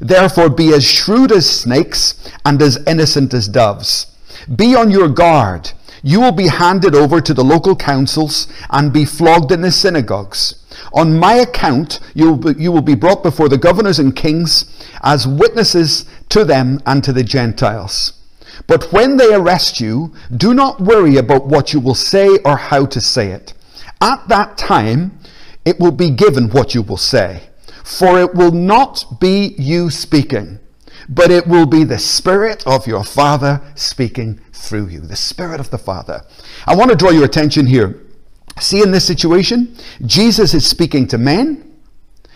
Therefore, 0.00 0.50
be 0.50 0.72
as 0.72 0.84
shrewd 0.84 1.32
as 1.32 1.48
snakes 1.48 2.14
and 2.44 2.60
as 2.60 2.82
innocent 2.86 3.32
as 3.32 3.48
doves. 3.48 4.06
Be 4.54 4.74
on 4.74 4.90
your 4.90 5.08
guard 5.08 5.72
you 6.06 6.20
will 6.20 6.32
be 6.32 6.48
handed 6.48 6.94
over 6.94 7.18
to 7.22 7.32
the 7.32 7.42
local 7.42 7.74
councils 7.74 8.46
and 8.68 8.92
be 8.92 9.06
flogged 9.06 9.50
in 9.50 9.62
the 9.62 9.72
synagogues. 9.72 10.62
On 10.92 11.18
my 11.18 11.32
account, 11.32 11.98
you 12.12 12.26
will, 12.26 12.36
be, 12.36 12.62
you 12.62 12.70
will 12.70 12.82
be 12.82 12.94
brought 12.94 13.22
before 13.22 13.48
the 13.48 13.56
governors 13.56 13.98
and 13.98 14.14
kings 14.14 14.66
as 15.02 15.26
witnesses 15.26 16.04
to 16.28 16.44
them 16.44 16.78
and 16.84 17.02
to 17.02 17.12
the 17.12 17.24
Gentiles. 17.24 18.12
But 18.66 18.92
when 18.92 19.16
they 19.16 19.34
arrest 19.34 19.80
you, 19.80 20.14
do 20.36 20.54
not 20.54 20.80
worry 20.80 21.16
about 21.16 21.46
what 21.46 21.72
you 21.72 21.80
will 21.80 21.94
say 21.94 22.38
or 22.44 22.56
how 22.56 22.86
to 22.86 23.00
say 23.00 23.30
it. 23.30 23.54
At 24.00 24.28
that 24.28 24.56
time, 24.56 25.18
it 25.64 25.80
will 25.80 25.92
be 25.92 26.10
given 26.10 26.50
what 26.50 26.74
you 26.74 26.82
will 26.82 26.96
say. 26.96 27.48
For 27.84 28.18
it 28.18 28.34
will 28.34 28.52
not 28.52 29.20
be 29.20 29.54
you 29.58 29.90
speaking, 29.90 30.58
but 31.08 31.30
it 31.30 31.46
will 31.46 31.66
be 31.66 31.84
the 31.84 31.98
Spirit 31.98 32.66
of 32.66 32.86
your 32.86 33.04
Father 33.04 33.60
speaking 33.74 34.40
through 34.52 34.88
you, 34.88 35.00
the 35.00 35.16
Spirit 35.16 35.60
of 35.60 35.70
the 35.70 35.78
Father. 35.78 36.22
I 36.66 36.74
want 36.74 36.90
to 36.90 36.96
draw 36.96 37.10
your 37.10 37.24
attention 37.24 37.66
here. 37.66 38.00
See, 38.58 38.82
in 38.82 38.90
this 38.90 39.06
situation, 39.06 39.76
Jesus 40.06 40.54
is 40.54 40.66
speaking 40.66 41.06
to 41.08 41.18
men. 41.18 41.73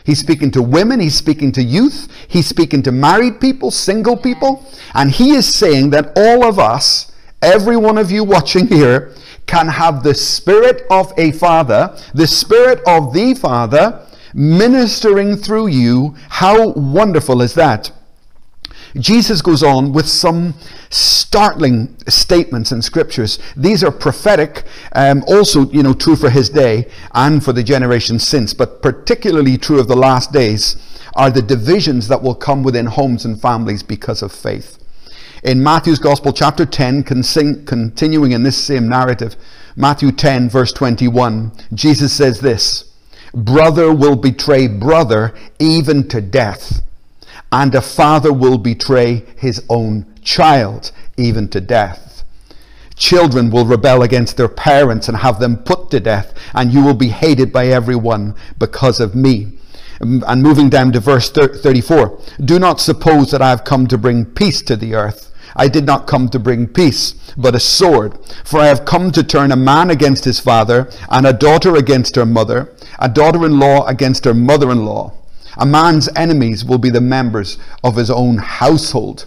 He's 0.09 0.21
speaking 0.21 0.51
to 0.53 0.63
women, 0.63 1.01
he's 1.01 1.17
speaking 1.17 1.53
to 1.53 1.63
youth, 1.63 2.09
he's 2.29 2.47
speaking 2.47 2.83
to 2.85 2.91
married 2.91 3.43
people, 3.43 3.71
single 3.71 4.17
people, 4.17 4.65
and 4.95 5.11
he 5.11 5.33
is 5.33 5.55
saying 5.55 5.91
that 5.91 6.13
all 6.17 6.47
of 6.47 6.59
us, 6.59 7.13
every 7.43 7.77
one 7.77 7.99
of 7.99 8.11
you 8.11 8.25
watching 8.25 8.69
here, 8.69 9.13
can 9.45 9.69
have 9.69 10.03
the 10.03 10.15
spirit 10.15 10.87
of 10.91 11.13
a 11.19 11.33
father, 11.33 11.95
the 12.15 12.27
spirit 12.27 12.81
of 12.87 13.13
the 13.13 13.35
father, 13.35 14.01
ministering 14.33 15.37
through 15.37 15.67
you. 15.67 16.17
How 16.31 16.71
wonderful 16.71 17.43
is 17.43 17.53
that? 17.53 17.93
Jesus 18.97 19.43
goes 19.43 19.63
on 19.63 19.93
with 19.93 20.09
some 20.09 20.55
startling 20.91 21.97
statements 22.09 22.73
in 22.73 22.81
scriptures. 22.83 23.39
These 23.57 23.85
are 23.85 23.93
prophetic, 23.93 24.65
um, 24.93 25.23
also, 25.27 25.71
you 25.71 25.83
know, 25.83 25.93
true 25.93 26.17
for 26.17 26.31
his 26.31 26.49
day 26.49 26.89
and 27.13 27.45
for 27.45 27.53
the 27.53 27.63
generation 27.63 28.19
since, 28.19 28.55
but 28.55 28.83
particularly 28.83 29.59
true 29.59 29.79
of 29.79 29.89
the 29.89 29.97
last 29.97 30.33
days 30.33 30.77
are 31.15 31.31
the 31.31 31.43
divisions 31.43 32.09
that 32.09 32.23
will 32.23 32.35
come 32.35 32.63
within 32.63 32.87
homes 32.87 33.25
and 33.25 33.41
families 33.41 33.83
because 33.83 34.23
of 34.23 34.33
faith. 34.33 34.79
In 35.45 35.63
Matthew's 35.63 35.99
Gospel, 35.99 36.33
chapter 36.33 36.67
10, 36.67 37.05
continuing 37.05 38.33
in 38.33 38.43
this 38.43 38.57
same 38.57 38.89
narrative, 38.89 39.37
Matthew 39.77 40.11
10, 40.11 40.49
verse 40.49 40.73
21, 40.73 41.53
Jesus 41.75 42.13
says 42.13 42.41
this 42.41 42.93
Brother 43.35 43.95
will 43.95 44.17
betray 44.17 44.67
brother 44.67 45.35
even 45.59 46.09
to 46.09 46.21
death 46.21 46.83
and 47.51 47.75
a 47.75 47.81
father 47.81 48.33
will 48.33 48.59
betray 48.59 49.25
his 49.37 49.63
own 49.69 50.07
child 50.23 50.93
even 51.17 51.49
to 51.49 51.61
death. 51.61 52.25
Children 52.97 53.51
will 53.51 53.65
rebel 53.65 54.03
against 54.03 54.37
their 54.37 54.49
parents 54.49 55.09
and 55.09 55.19
have 55.19 55.39
them 55.39 55.57
put 55.57 55.91
to 55.91 56.01
death, 56.01 56.35
and 56.53 56.73
you 56.73 56.83
will 56.83 56.95
be 56.95 57.09
hated 57.09 57.53
by 57.53 57.69
everyone 57.69 58.35
because 58.59 59.01
of 59.01 59.15
me. 59.15 59.53
Um, 60.01 60.25
and 60.27 60.43
moving 60.43 60.69
down 60.69 60.93
to 60.93 61.01
verse 61.01 61.31
34 61.31 62.21
Do 62.45 62.59
not 62.59 62.81
suppose 62.81 63.31
that 63.31 63.43
I 63.43 63.51
have 63.51 63.65
come 63.65 63.87
to 63.89 63.99
bring 63.99 64.25
peace 64.25 64.63
to 64.63 64.77
the 64.77 64.95
earth. 64.95 65.33
I 65.57 65.69
did 65.69 65.87
not 65.87 66.07
come 66.07 66.29
to 66.31 66.39
bring 66.39 66.67
peace, 66.67 67.15
but 67.37 67.55
a 67.55 67.61
sword. 67.61 68.19
For 68.45 68.61
I 68.61 68.67
have 68.67 68.85
come 68.85 69.11
to 69.13 69.25
turn 69.25 69.51
a 69.51 69.57
man 69.57 69.91
against 69.91 70.25
his 70.25 70.41
father, 70.41 70.91
and 71.09 71.27
a 71.27 71.33
daughter 71.33 71.77
against 71.77 72.17
her 72.17 72.27
mother, 72.27 72.75
a 72.99 73.09
daughter 73.09 73.47
in 73.47 73.59
law 73.59 73.87
against 73.87 74.25
her 74.25 74.35
mother 74.35 74.71
in 74.71 74.85
law. 74.85 75.15
A 75.59 75.67
man's 75.67 76.09
enemies 76.15 76.65
will 76.65 76.79
be 76.79 76.91
the 76.91 77.01
members 77.01 77.59
of 77.83 77.97
his 77.97 78.11
own 78.11 78.39
household. 78.39 79.27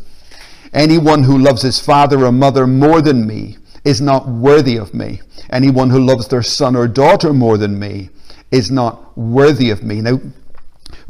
Anyone 0.73 1.23
who 1.23 1.37
loves 1.37 1.61
his 1.61 1.79
father 1.79 2.25
or 2.25 2.31
mother 2.31 2.65
more 2.65 3.01
than 3.01 3.27
me 3.27 3.57
is 3.83 3.99
not 3.99 4.27
worthy 4.27 4.77
of 4.77 4.93
me. 4.93 5.21
Anyone 5.49 5.89
who 5.89 5.99
loves 5.99 6.27
their 6.27 6.43
son 6.43 6.75
or 6.75 6.87
daughter 6.87 7.33
more 7.33 7.57
than 7.57 7.77
me 7.77 8.09
is 8.51 8.71
not 8.71 9.17
worthy 9.17 9.69
of 9.69 9.83
me. 9.83 10.01
Now, 10.01 10.21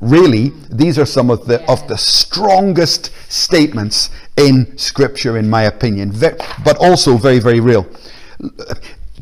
really, 0.01 0.51
these 0.71 0.97
are 0.97 1.05
some 1.05 1.29
of 1.29 1.45
the 1.45 1.63
of 1.69 1.87
the 1.87 1.97
strongest 1.97 3.11
statements 3.31 4.09
in 4.37 4.77
Scripture, 4.77 5.37
in 5.37 5.49
my 5.49 5.63
opinion, 5.63 6.11
but 6.19 6.77
also 6.77 7.17
very, 7.17 7.39
very 7.39 7.59
real. 7.59 7.85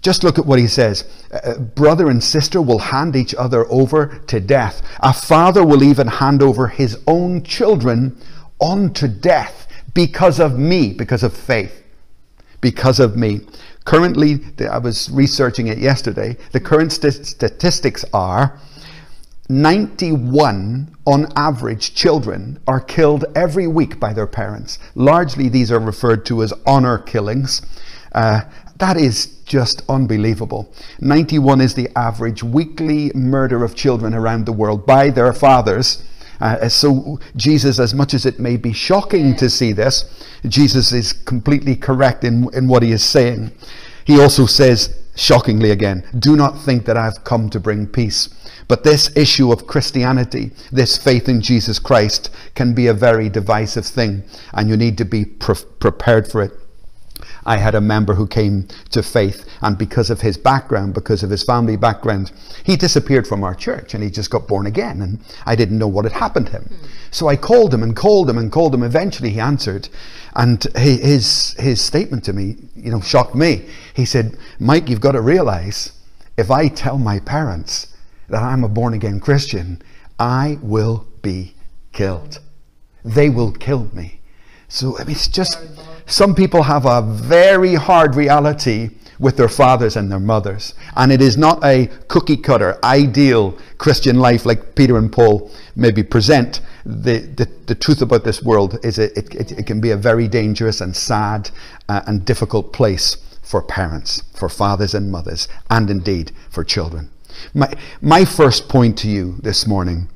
Just 0.02 0.24
look 0.24 0.40
at 0.40 0.46
what 0.46 0.60
he 0.60 0.68
says. 0.68 1.04
Uh, 1.32 1.60
brother 1.60 2.10
and 2.10 2.24
sister 2.24 2.62
will 2.62 2.80
hand 2.80 3.16
each 3.16 3.36
other 3.36 3.66
over 3.72 4.20
to 4.28 4.40
death. 4.40 4.82
A 5.02 5.14
father 5.14 5.66
will 5.66 5.84
even 5.84 6.08
hand 6.08 6.42
over 6.42 6.68
his 6.68 6.98
own 7.06 7.44
children 7.44 8.18
unto 8.62 9.08
death 9.08 9.68
because 9.94 10.40
of 10.40 10.58
me, 10.58 10.94
because 10.94 11.24
of 11.24 11.36
faith, 11.36 11.84
because 12.62 13.00
of 13.00 13.18
me. 13.18 13.42
Currently, 13.86 14.40
I 14.70 14.78
was 14.78 15.10
researching 15.10 15.68
it 15.68 15.80
yesterday. 15.80 16.38
The 16.52 16.60
current 16.60 16.94
st- 16.94 17.26
statistics 17.26 18.06
are 18.14 18.60
91 19.50 20.96
on 21.08 21.34
average 21.36 21.96
children 21.96 22.60
are 22.68 22.80
killed 22.80 23.26
every 23.36 23.66
week 23.66 24.00
by 24.00 24.14
their 24.14 24.28
parents. 24.28 24.78
Largely, 24.94 25.50
these 25.50 25.72
are 25.72 25.80
referred 25.80 26.24
to 26.28 26.44
as 26.44 26.54
honor 26.68 27.00
killings. 27.00 27.64
Uh, 28.14 28.42
that 28.78 28.96
is 28.96 29.39
just 29.50 29.82
unbelievable. 29.90 30.72
91 31.02 31.60
is 31.60 31.74
the 31.74 31.90
average 31.98 32.42
weekly 32.42 33.12
murder 33.14 33.66
of 33.66 33.76
children 33.76 34.14
around 34.14 34.46
the 34.46 34.54
world 34.54 34.86
by 34.86 35.10
their 35.10 35.34
fathers. 35.34 36.02
Uh, 36.40 36.70
so, 36.70 37.20
Jesus, 37.36 37.80
as 37.80 37.94
much 37.94 38.14
as 38.14 38.26
it 38.26 38.40
may 38.40 38.56
be 38.56 38.72
shocking 38.72 39.36
to 39.36 39.50
see 39.50 39.74
this, 39.74 40.06
Jesus 40.48 40.94
is 40.94 41.12
completely 41.12 41.76
correct 41.76 42.24
in, 42.24 42.48
in 42.54 42.70
what 42.70 42.84
he 42.84 42.92
is 42.92 43.04
saying. 43.04 43.52
He 44.06 44.22
also 44.22 44.46
says, 44.46 44.96
shockingly 45.16 45.72
again, 45.72 46.08
do 46.18 46.38
not 46.38 46.58
think 46.58 46.86
that 46.86 46.96
I've 46.96 47.26
come 47.26 47.50
to 47.50 47.60
bring 47.60 47.88
peace. 47.88 48.30
But 48.70 48.84
this 48.84 49.16
issue 49.18 49.52
of 49.52 49.68
Christianity, 49.68 50.52
this 50.72 50.96
faith 50.96 51.28
in 51.28 51.42
Jesus 51.42 51.80
Christ, 51.80 52.30
can 52.56 52.74
be 52.74 52.88
a 52.88 52.94
very 52.94 53.28
divisive 53.28 53.86
thing, 53.86 54.24
and 54.54 54.70
you 54.70 54.78
need 54.78 54.98
to 55.00 55.06
be 55.06 55.26
pre- 55.26 55.56
prepared 55.80 56.32
for 56.32 56.44
it. 56.44 56.54
I 57.50 57.58
had 57.58 57.74
a 57.74 57.82
member 57.82 58.14
who 58.14 58.28
came 58.28 58.68
to 58.92 59.02
faith, 59.02 59.44
and 59.64 59.76
because 59.76 60.12
of 60.12 60.22
his 60.22 60.38
background, 60.38 60.94
because 60.94 61.24
of 61.24 61.32
his 61.32 61.42
family 61.42 61.78
background, 61.78 62.32
he 62.64 62.78
disappeared 62.78 63.28
from 63.28 63.44
our 63.44 63.56
church 63.56 63.96
and 63.96 64.04
he 64.04 64.12
just 64.12 64.30
got 64.30 64.48
born 64.48 64.68
again. 64.68 65.02
And 65.02 65.20
I 65.48 65.56
didn't 65.56 65.80
know 65.80 65.88
what 65.88 66.06
had 66.06 66.12
happened 66.12 66.46
to 66.46 66.52
him. 66.52 66.64
Hmm. 66.66 66.86
So 67.10 67.28
I 67.28 67.36
called 67.36 67.74
him 67.74 67.82
and 67.82 67.96
called 67.96 68.30
him 68.30 68.38
and 68.38 68.52
called 68.52 68.76
him. 68.76 68.84
Eventually 68.84 69.32
he 69.32 69.40
answered, 69.40 69.90
and 70.36 70.64
his, 70.76 71.56
his 71.58 71.82
statement 71.82 72.24
to 72.26 72.34
me, 72.34 72.56
you 72.76 72.92
know, 72.92 73.02
shocked 73.02 73.34
me. 73.34 73.66
He 73.96 74.06
said, 74.06 74.38
Mike, 74.60 74.88
you've 74.88 75.02
got 75.02 75.14
to 75.14 75.22
realize 75.22 75.92
if 76.38 76.52
I 76.52 76.68
tell 76.68 77.00
my 77.00 77.20
parents 77.20 77.88
that 78.28 78.44
I'm 78.44 78.64
a 78.64 78.70
born 78.70 78.94
again 78.94 79.20
Christian, 79.20 79.82
I 80.20 80.60
will 80.62 81.08
be 81.24 81.56
killed. 81.94 82.42
They 83.04 83.32
will 83.32 83.52
kill 83.54 83.90
me. 83.92 84.20
So 84.68 85.00
I 85.00 85.04
mean, 85.04 85.16
it's 85.16 85.28
just 85.28 85.58
some 86.10 86.36
people 86.36 86.64
have 86.64 86.86
a 86.86 87.02
very 87.02 87.76
hard 87.76 88.16
reality 88.16 88.90
with 89.20 89.36
their 89.36 89.50
fathers 89.50 89.96
and 89.96 90.12
their 90.12 90.20
mothers. 90.20 90.74
And 90.96 91.12
it 91.12 91.22
is 91.22 91.38
not 91.38 91.64
a 91.64 91.88
cookie 92.08 92.38
cutter, 92.38 92.80
ideal 92.84 93.58
Christian 93.78 94.18
life 94.18 94.46
like 94.46 94.76
Peter 94.76 94.98
and 94.98 95.12
Paul 95.12 95.52
maybe 95.76 96.04
present. 96.04 96.62
The, 96.86 97.20
the, 97.20 97.50
the 97.68 97.76
truth 97.76 98.02
about 98.02 98.24
this 98.24 98.42
world 98.42 98.80
is 98.84 98.98
it, 98.98 99.18
it, 99.18 99.52
it 99.52 99.66
can 99.68 99.82
be 99.82 99.92
a 99.92 99.98
very 99.98 100.28
dangerous 100.28 100.82
and 100.82 100.96
sad 100.96 101.52
uh, 101.90 102.02
and 102.08 102.26
difficult 102.26 102.72
place 102.74 103.18
for 103.44 103.62
parents, 103.62 104.24
for 104.34 104.48
fathers 104.48 104.94
and 104.94 105.12
mothers, 105.12 105.48
and 105.70 105.90
indeed 105.90 106.32
for 106.50 106.64
children. 106.64 107.10
My, 107.54 107.74
my 108.02 108.26
first 108.26 108.70
point 108.70 108.98
to 109.00 109.10
you 109.10 109.38
this 109.42 109.68
morning 109.68 110.08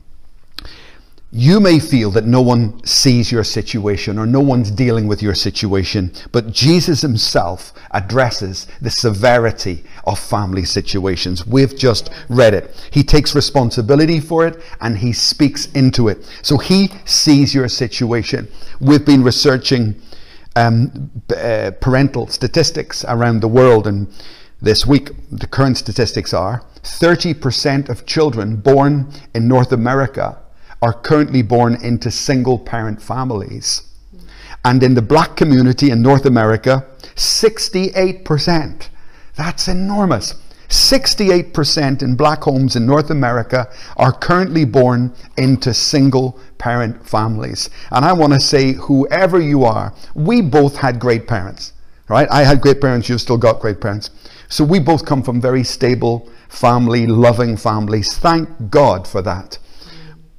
you 1.36 1.60
may 1.60 1.80
feel 1.80 2.12
that 2.12 2.25
no 2.25 2.44
one 2.44 2.86
sees 2.86 3.32
your 3.32 3.44
situation 3.44 4.20
or 4.20 4.28
no 4.28 4.40
one's 4.40 4.70
dealing 4.70 5.08
with 5.08 5.24
your 5.24 5.34
situation, 5.34 6.13
but 6.32 6.52
Jesus 6.52 7.02
himself 7.02 7.74
addresses 7.90 8.68
the 8.82 8.92
severity 8.92 9.84
of 10.06 10.20
family 10.20 10.63
situations. 10.63 11.48
We've 11.48 11.75
just 11.75 12.12
read 12.30 12.54
it. 12.54 12.88
He 12.92 13.04
takes 13.04 13.34
responsibility 13.34 14.20
for 14.20 14.46
it 14.46 14.62
and 14.80 14.96
he 14.96 15.12
speaks 15.12 15.72
into 15.72 16.08
it. 16.08 16.24
So 16.44 16.60
he 16.60 16.92
sees 17.06 17.56
your 17.56 17.68
situation. 17.68 18.48
We've 18.80 19.04
been 19.04 19.24
researching 19.24 20.00
um, 20.56 21.10
uh, 21.36 21.72
parental 21.82 22.28
statistics 22.28 23.04
around 23.06 23.40
the 23.40 23.48
world, 23.48 23.88
and 23.88 24.08
this 24.62 24.86
week 24.86 25.10
the 25.32 25.48
current 25.48 25.80
statistics 25.80 26.32
are 26.32 26.63
30% 26.84 27.90
of 27.90 28.06
children 28.06 28.58
born 28.58 29.12
in 29.34 29.48
North 29.48 29.72
America 29.72 30.38
are 30.84 30.92
currently 30.92 31.42
born 31.42 31.82
into 31.82 32.12
single 32.12 32.60
parent 32.60 33.02
families. 33.02 33.84
And 34.66 34.84
in 34.84 34.96
the 34.96 35.02
black 35.02 35.38
community 35.38 35.92
in 35.92 36.02
North 36.02 36.25
America, 36.25 36.86
68%. 37.16 38.90
That's 39.38 39.70
enormous. 39.70 40.36
68% 40.68 42.02
in 42.02 42.16
black 42.16 42.44
homes 42.44 42.75
in 42.75 42.86
North 42.86 43.12
America 43.12 43.70
are 43.96 44.12
currently 44.12 44.66
born 44.66 45.13
into 45.38 45.74
single 45.74 46.38
parent 46.58 47.08
families. 47.08 47.70
And 47.92 48.04
I 48.04 48.12
want 48.12 48.34
to 48.34 48.40
say, 48.42 48.74
whoever 48.74 49.40
you 49.40 49.63
are, 49.63 49.94
we 50.16 50.42
both 50.42 50.75
had 50.75 51.00
great 51.00 51.30
parents, 51.30 51.72
right? 52.10 52.28
I 52.30 52.44
had 52.44 52.60
great 52.60 52.82
parents, 52.82 53.08
you've 53.08 53.22
still 53.22 53.38
got 53.38 53.62
great 53.62 53.80
parents. 53.80 54.10
So 54.50 54.66
we 54.66 54.80
both 54.80 55.06
come 55.06 55.24
from 55.24 55.40
very 55.40 55.63
stable 55.63 56.30
family, 56.50 57.08
loving 57.08 57.56
families. 57.56 58.18
Thank 58.18 58.50
God 58.70 59.08
for 59.08 59.22
that. 59.22 59.60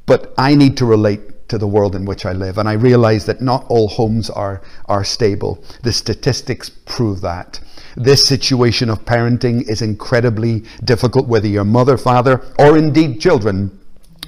But 0.06 0.34
I 0.36 0.54
need 0.54 0.76
to 0.78 0.84
relate 0.84 1.48
to 1.48 1.58
the 1.58 1.66
world 1.66 1.94
in 1.94 2.04
which 2.04 2.26
I 2.26 2.32
live, 2.32 2.58
and 2.58 2.68
I 2.68 2.72
realize 2.72 3.26
that 3.26 3.40
not 3.40 3.66
all 3.68 3.88
homes 3.88 4.30
are, 4.30 4.62
are 4.86 5.04
stable. 5.04 5.62
The 5.82 5.92
statistics 5.92 6.68
prove 6.68 7.20
that. 7.20 7.60
This 7.96 8.26
situation 8.26 8.90
of 8.90 9.04
parenting 9.04 9.68
is 9.68 9.82
incredibly 9.82 10.64
difficult, 10.82 11.28
whether 11.28 11.46
you're 11.46 11.64
mother, 11.64 11.96
father, 11.96 12.42
or 12.58 12.76
indeed 12.76 13.20
children 13.20 13.78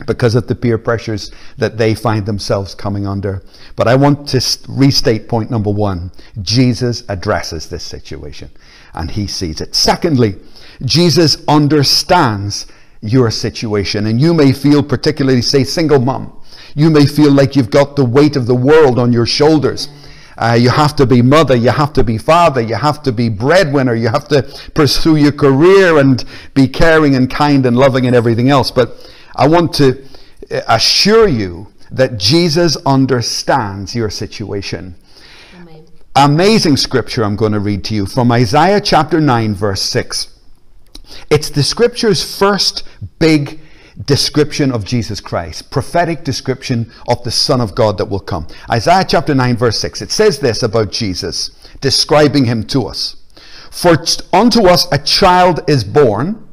because 0.07 0.35
of 0.35 0.47
the 0.47 0.55
peer 0.55 0.77
pressures 0.77 1.33
that 1.57 1.79
they 1.79 1.95
find 1.95 2.27
themselves 2.27 2.75
coming 2.75 3.07
under. 3.07 3.43
But 3.77 3.89
I 3.89 3.95
want 3.97 4.29
to 4.29 4.59
restate 4.69 5.29
point 5.29 5.51
number 5.51 5.71
one 5.71 6.13
Jesus 6.43 7.03
addresses 7.09 7.69
this 7.69 7.83
situation 7.83 8.51
and 8.93 9.11
he 9.11 9.27
sees 9.27 9.61
it. 9.61 9.75
Secondly, 9.75 10.37
Jesus 10.85 11.43
understands 11.49 12.67
your 13.01 13.31
situation. 13.31 14.07
And 14.07 14.21
you 14.21 14.35
may 14.35 14.53
feel, 14.53 14.83
particularly, 14.83 15.43
say, 15.43 15.65
single 15.65 16.01
mom, 16.01 16.41
you 16.75 16.91
may 16.91 17.07
feel 17.07 17.33
like 17.33 17.57
you've 17.57 17.71
got 17.71 17.97
the 17.97 18.05
weight 18.05 18.37
of 18.37 18.47
the 18.47 18.55
world 18.55 18.99
on 18.99 19.13
your 19.13 19.27
shoulders. 19.27 19.89
Uh, 20.39 20.57
you 20.59 20.69
have 20.69 20.95
to 20.97 21.07
be 21.07 21.23
mother, 21.23 21.57
you 21.57 21.71
have 21.71 21.95
to 21.95 22.05
be 22.05 22.19
father, 22.19 22.61
you 22.61 22.75
have 22.75 23.03
to 23.03 23.11
be 23.11 23.31
breadwinner, 23.31 23.95
you 23.95 24.09
have 24.09 24.29
to 24.29 24.43
pursue 24.75 25.17
your 25.17 25.33
career 25.33 25.99
and 25.99 26.25
be 26.53 26.69
caring 26.69 27.15
and 27.15 27.31
kind 27.31 27.65
and 27.65 27.77
loving 27.77 28.07
and 28.07 28.15
everything 28.15 28.51
else. 28.51 28.71
But 28.71 29.11
I 29.35 29.49
want 29.49 29.73
to 29.75 30.05
uh, 30.51 30.61
assure 30.69 31.27
you 31.27 31.69
that 31.91 32.19
Jesus 32.19 32.77
understands 32.85 33.95
your 33.95 34.11
situation. 34.11 34.97
Amazing 36.15 36.77
scripture 36.79 37.25
I'm 37.25 37.37
going 37.37 37.53
to 37.53 37.61
read 37.61 37.85
to 37.85 37.95
you 37.95 38.07
from 38.07 38.33
Isaiah 38.33 38.81
chapter 38.81 39.21
9, 39.21 39.55
verse 39.55 39.83
6. 39.83 40.36
It's 41.31 41.51
the 41.51 41.63
scripture's 41.63 42.23
first 42.39 42.83
big 43.19 43.61
description 44.05 44.73
of 44.73 44.85
Jesus 44.85 45.21
Christ, 45.21 45.71
prophetic 45.71 46.23
description 46.25 46.93
of 47.09 47.23
the 47.25 47.31
Son 47.31 47.61
of 47.61 47.75
God 47.75 47.99
that 47.99 48.07
will 48.07 48.21
come. 48.21 48.47
Isaiah 48.71 49.07
chapter 49.09 49.35
9, 49.35 49.57
verse 49.57 49.79
6. 49.81 50.03
It 50.03 50.11
says 50.11 50.39
this 50.39 50.63
about 50.63 50.93
Jesus, 50.93 51.51
describing 51.81 52.45
him 52.45 52.65
to 52.69 52.87
us. 52.87 53.17
For 53.71 53.97
unto 54.33 54.67
us 54.67 54.87
a 54.93 54.99
child 54.99 55.61
is 55.69 55.85
born, 55.85 56.47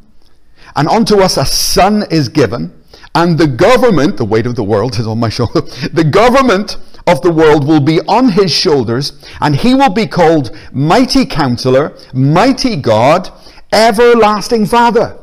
and 0.76 0.88
unto 0.88 1.20
us 1.20 1.38
a 1.38 1.46
son 1.46 2.06
is 2.10 2.30
given, 2.30 2.74
and 3.16 3.38
the 3.38 3.48
government, 3.48 4.18
the 4.18 4.26
weight 4.26 4.46
of 4.46 4.56
the 4.56 4.64
world 4.64 4.98
is 5.00 5.08
on 5.08 5.20
my 5.20 5.30
shoulder, 5.38 5.62
the 5.92 6.04
government 6.04 6.78
of 7.06 7.22
the 7.22 7.32
world 7.32 7.68
will 7.68 7.82
be 7.82 8.00
on 8.02 8.30
his 8.30 8.52
shoulders, 8.52 9.14
and 9.42 9.56
he 9.56 9.74
will 9.74 9.94
be 9.94 10.08
called 10.08 10.56
Mighty 10.72 11.26
Counselor, 11.26 11.98
Mighty 12.14 12.76
God, 12.76 13.30
Everlasting 13.74 14.68
Father. 14.68 15.18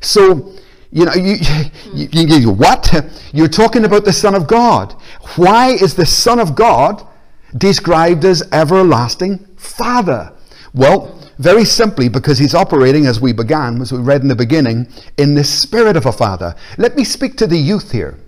So, 0.00 0.54
you 0.92 1.06
know, 1.06 1.14
you, 1.14 1.36
you, 1.94 2.08
you, 2.12 2.36
you, 2.36 2.50
what? 2.50 2.92
You're 3.32 3.48
talking 3.48 3.84
about 3.84 4.04
the 4.04 4.12
Son 4.12 4.34
of 4.34 4.46
God. 4.46 4.92
Why 5.36 5.70
is 5.70 5.94
the 5.94 6.06
Son 6.06 6.38
of 6.38 6.54
God 6.54 7.06
described 7.56 8.24
as 8.24 8.42
everlasting 8.52 9.38
Father? 9.56 10.32
Well, 10.74 11.20
very 11.38 11.64
simply 11.64 12.08
because 12.08 12.38
he's 12.38 12.54
operating, 12.54 13.06
as 13.06 13.20
we 13.20 13.32
began, 13.32 13.80
as 13.80 13.92
we 13.92 13.98
read 13.98 14.22
in 14.22 14.28
the 14.28 14.36
beginning, 14.36 14.86
in 15.16 15.34
the 15.34 15.44
spirit 15.44 15.96
of 15.96 16.06
a 16.06 16.12
father. 16.12 16.54
Let 16.78 16.96
me 16.96 17.04
speak 17.04 17.36
to 17.38 17.46
the 17.46 17.58
youth 17.58 17.90
here. 17.90 18.18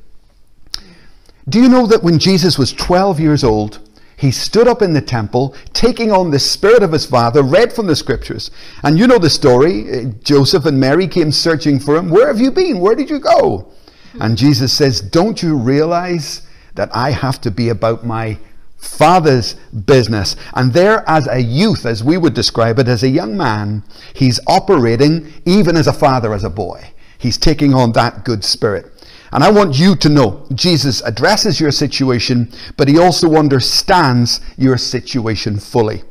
Do 1.49 1.61
you 1.61 1.69
know 1.69 1.87
that 1.87 2.03
when 2.03 2.19
Jesus 2.19 2.59
was 2.59 2.73
12 2.73 3.21
years 3.21 3.45
old, 3.45 3.86
he 4.17 4.31
stood 4.31 4.67
up 4.67 4.81
in 4.81 4.95
the 4.95 5.03
temple, 5.03 5.55
taking 5.75 6.11
on 6.11 6.31
the 6.31 6.39
spirit 6.39 6.83
of 6.83 6.93
his 6.93 7.05
father, 7.05 7.43
read 7.43 7.73
from 7.73 7.87
the 7.87 7.97
scriptures. 7.97 8.51
And 8.83 8.99
you 8.99 9.07
know 9.07 9.19
the 9.19 9.31
story. 9.31 9.91
Uh, 9.91 10.05
Joseph 10.23 10.65
and 10.65 10.81
Mary 10.81 11.07
came 11.07 11.31
searching 11.31 11.79
for 11.79 11.97
him. 11.97 12.09
Where 12.09 12.27
have 12.27 12.41
you 12.41 12.51
been? 12.51 12.81
Where 12.81 12.95
did 12.95 13.11
you 13.11 13.19
go? 13.19 13.73
And 14.19 14.39
Jesus 14.39 14.73
says, 14.73 15.01
Don't 15.03 15.43
you 15.43 15.57
realize 15.57 16.43
that 16.75 16.89
I 16.95 17.11
have 17.11 17.41
to 17.43 17.51
be 17.51 17.69
about 17.69 18.07
my 18.07 18.39
father's 18.79 19.55
business? 19.55 20.37
And 20.55 20.73
there, 20.73 21.05
as 21.07 21.29
a 21.29 21.41
youth, 21.41 21.85
as 21.85 22.03
we 22.03 22.17
would 22.17 22.33
describe 22.33 22.79
it, 22.79 22.89
as 22.89 23.03
a 23.03 23.09
young 23.09 23.37
man, 23.37 23.85
he's 24.15 24.41
operating 24.47 25.33
even 25.45 25.77
as 25.77 25.87
a 25.87 25.93
father, 25.93 26.33
as 26.33 26.45
a 26.45 26.51
boy. 26.51 26.93
He's 27.19 27.37
taking 27.37 27.75
on 27.75 27.93
that 27.93 28.25
good 28.25 28.45
spirit. 28.45 28.93
And 29.37 29.45
I 29.45 29.51
want 29.51 29.79
you 29.79 29.95
to 29.97 30.09
know 30.09 30.47
Jesus 30.55 31.03
addresses 31.03 31.61
your 31.61 31.71
situation, 31.71 32.51
but 32.79 32.89
he 32.89 32.99
also 32.99 33.35
understands 33.35 34.41
your 34.57 34.79
situation 34.79 35.59
fully. 35.59 36.05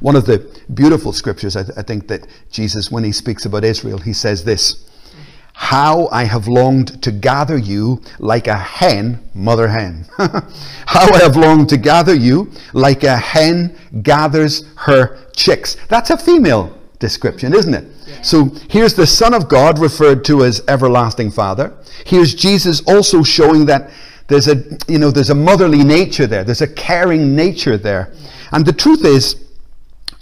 One 0.00 0.16
of 0.16 0.24
the 0.24 0.38
beautiful 0.72 1.12
scriptures, 1.12 1.54
I, 1.54 1.64
th- 1.64 1.76
I, 1.76 1.82
think, 1.82 2.08
that 2.08 2.26
Jesus, 2.50 2.90
when 2.90 3.04
he 3.04 3.12
speaks 3.12 3.44
about 3.44 3.62
Israel, 3.62 3.98
he 3.98 4.14
says 4.14 4.42
this 4.42 4.88
How 5.52 6.08
I 6.10 6.24
have 6.24 6.48
longed 6.48 7.02
to 7.02 7.12
gather 7.12 7.58
you 7.58 8.00
like 8.18 8.46
a 8.46 8.56
hen, 8.56 9.20
mother 9.34 9.68
hen. 9.68 10.06
How 10.16 11.12
I 11.12 11.18
have 11.18 11.36
longed 11.36 11.68
to 11.68 11.76
gather 11.76 12.14
you 12.14 12.50
like 12.72 13.04
a 13.04 13.18
hen 13.18 13.76
gathers 14.02 14.64
her 14.76 15.26
chicks. 15.36 15.76
That's 15.90 16.08
a 16.08 16.16
female 16.16 16.74
description, 17.04 17.54
isn't 17.54 17.74
it? 17.74 17.84
Yeah. 18.06 18.22
So 18.22 18.44
here's 18.70 18.94
the 18.94 19.06
Son 19.06 19.34
of 19.34 19.48
God 19.48 19.78
referred 19.78 20.24
to 20.24 20.42
as 20.44 20.62
everlasting 20.66 21.30
Father. 21.30 21.74
Here's 22.06 22.34
Jesus 22.34 22.80
also 22.86 23.22
showing 23.22 23.66
that 23.66 23.90
there's 24.28 24.48
a 24.48 24.56
you 24.88 24.98
know 24.98 25.10
there's 25.10 25.30
a 25.30 25.34
motherly 25.34 25.84
nature 25.84 26.26
there. 26.26 26.44
There's 26.44 26.62
a 26.62 26.72
caring 26.88 27.36
nature 27.36 27.76
there. 27.76 28.12
Yeah. 28.14 28.30
And 28.52 28.64
the 28.64 28.72
truth 28.72 29.04
is, 29.04 29.36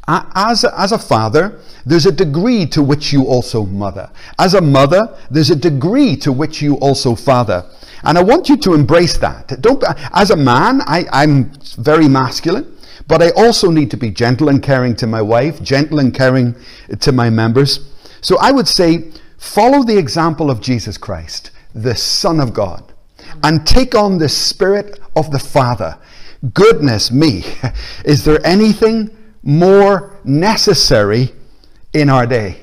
as 0.08 0.64
a, 0.64 0.80
as 0.80 0.90
a 0.92 0.98
father, 0.98 1.60
there's 1.86 2.06
a 2.06 2.12
degree 2.12 2.66
to 2.66 2.82
which 2.82 3.12
you 3.12 3.26
also 3.26 3.64
mother. 3.64 4.10
As 4.38 4.54
a 4.54 4.60
mother, 4.60 5.02
there's 5.30 5.50
a 5.50 5.56
degree 5.56 6.16
to 6.16 6.32
which 6.32 6.60
you 6.60 6.74
also 6.76 7.14
father. 7.14 7.64
And 8.04 8.18
I 8.18 8.22
want 8.22 8.48
you 8.48 8.56
to 8.56 8.74
embrace 8.74 9.16
that. 9.18 9.60
Don't, 9.60 9.82
as 10.12 10.30
a 10.30 10.36
man, 10.36 10.80
I, 10.82 11.06
I'm 11.12 11.52
very 11.78 12.08
masculine. 12.08 12.66
But 13.08 13.22
I 13.22 13.30
also 13.30 13.70
need 13.70 13.90
to 13.90 13.96
be 13.96 14.10
gentle 14.10 14.48
and 14.48 14.62
caring 14.62 14.96
to 14.96 15.06
my 15.06 15.22
wife, 15.22 15.62
gentle 15.62 15.98
and 15.98 16.14
caring 16.14 16.54
to 17.00 17.12
my 17.12 17.30
members. 17.30 17.90
So 18.20 18.38
I 18.38 18.52
would 18.52 18.68
say, 18.68 19.10
follow 19.38 19.82
the 19.82 19.98
example 19.98 20.50
of 20.50 20.60
Jesus 20.60 20.96
Christ, 20.96 21.50
the 21.74 21.96
Son 21.96 22.40
of 22.40 22.54
God, 22.54 22.92
and 23.42 23.66
take 23.66 23.94
on 23.94 24.18
the 24.18 24.28
Spirit 24.28 25.00
of 25.16 25.30
the 25.30 25.38
Father. 25.38 25.98
Goodness 26.54 27.10
me, 27.10 27.44
is 28.04 28.24
there 28.24 28.44
anything 28.46 29.10
more 29.42 30.20
necessary 30.24 31.32
in 31.92 32.08
our 32.08 32.26
day? 32.26 32.60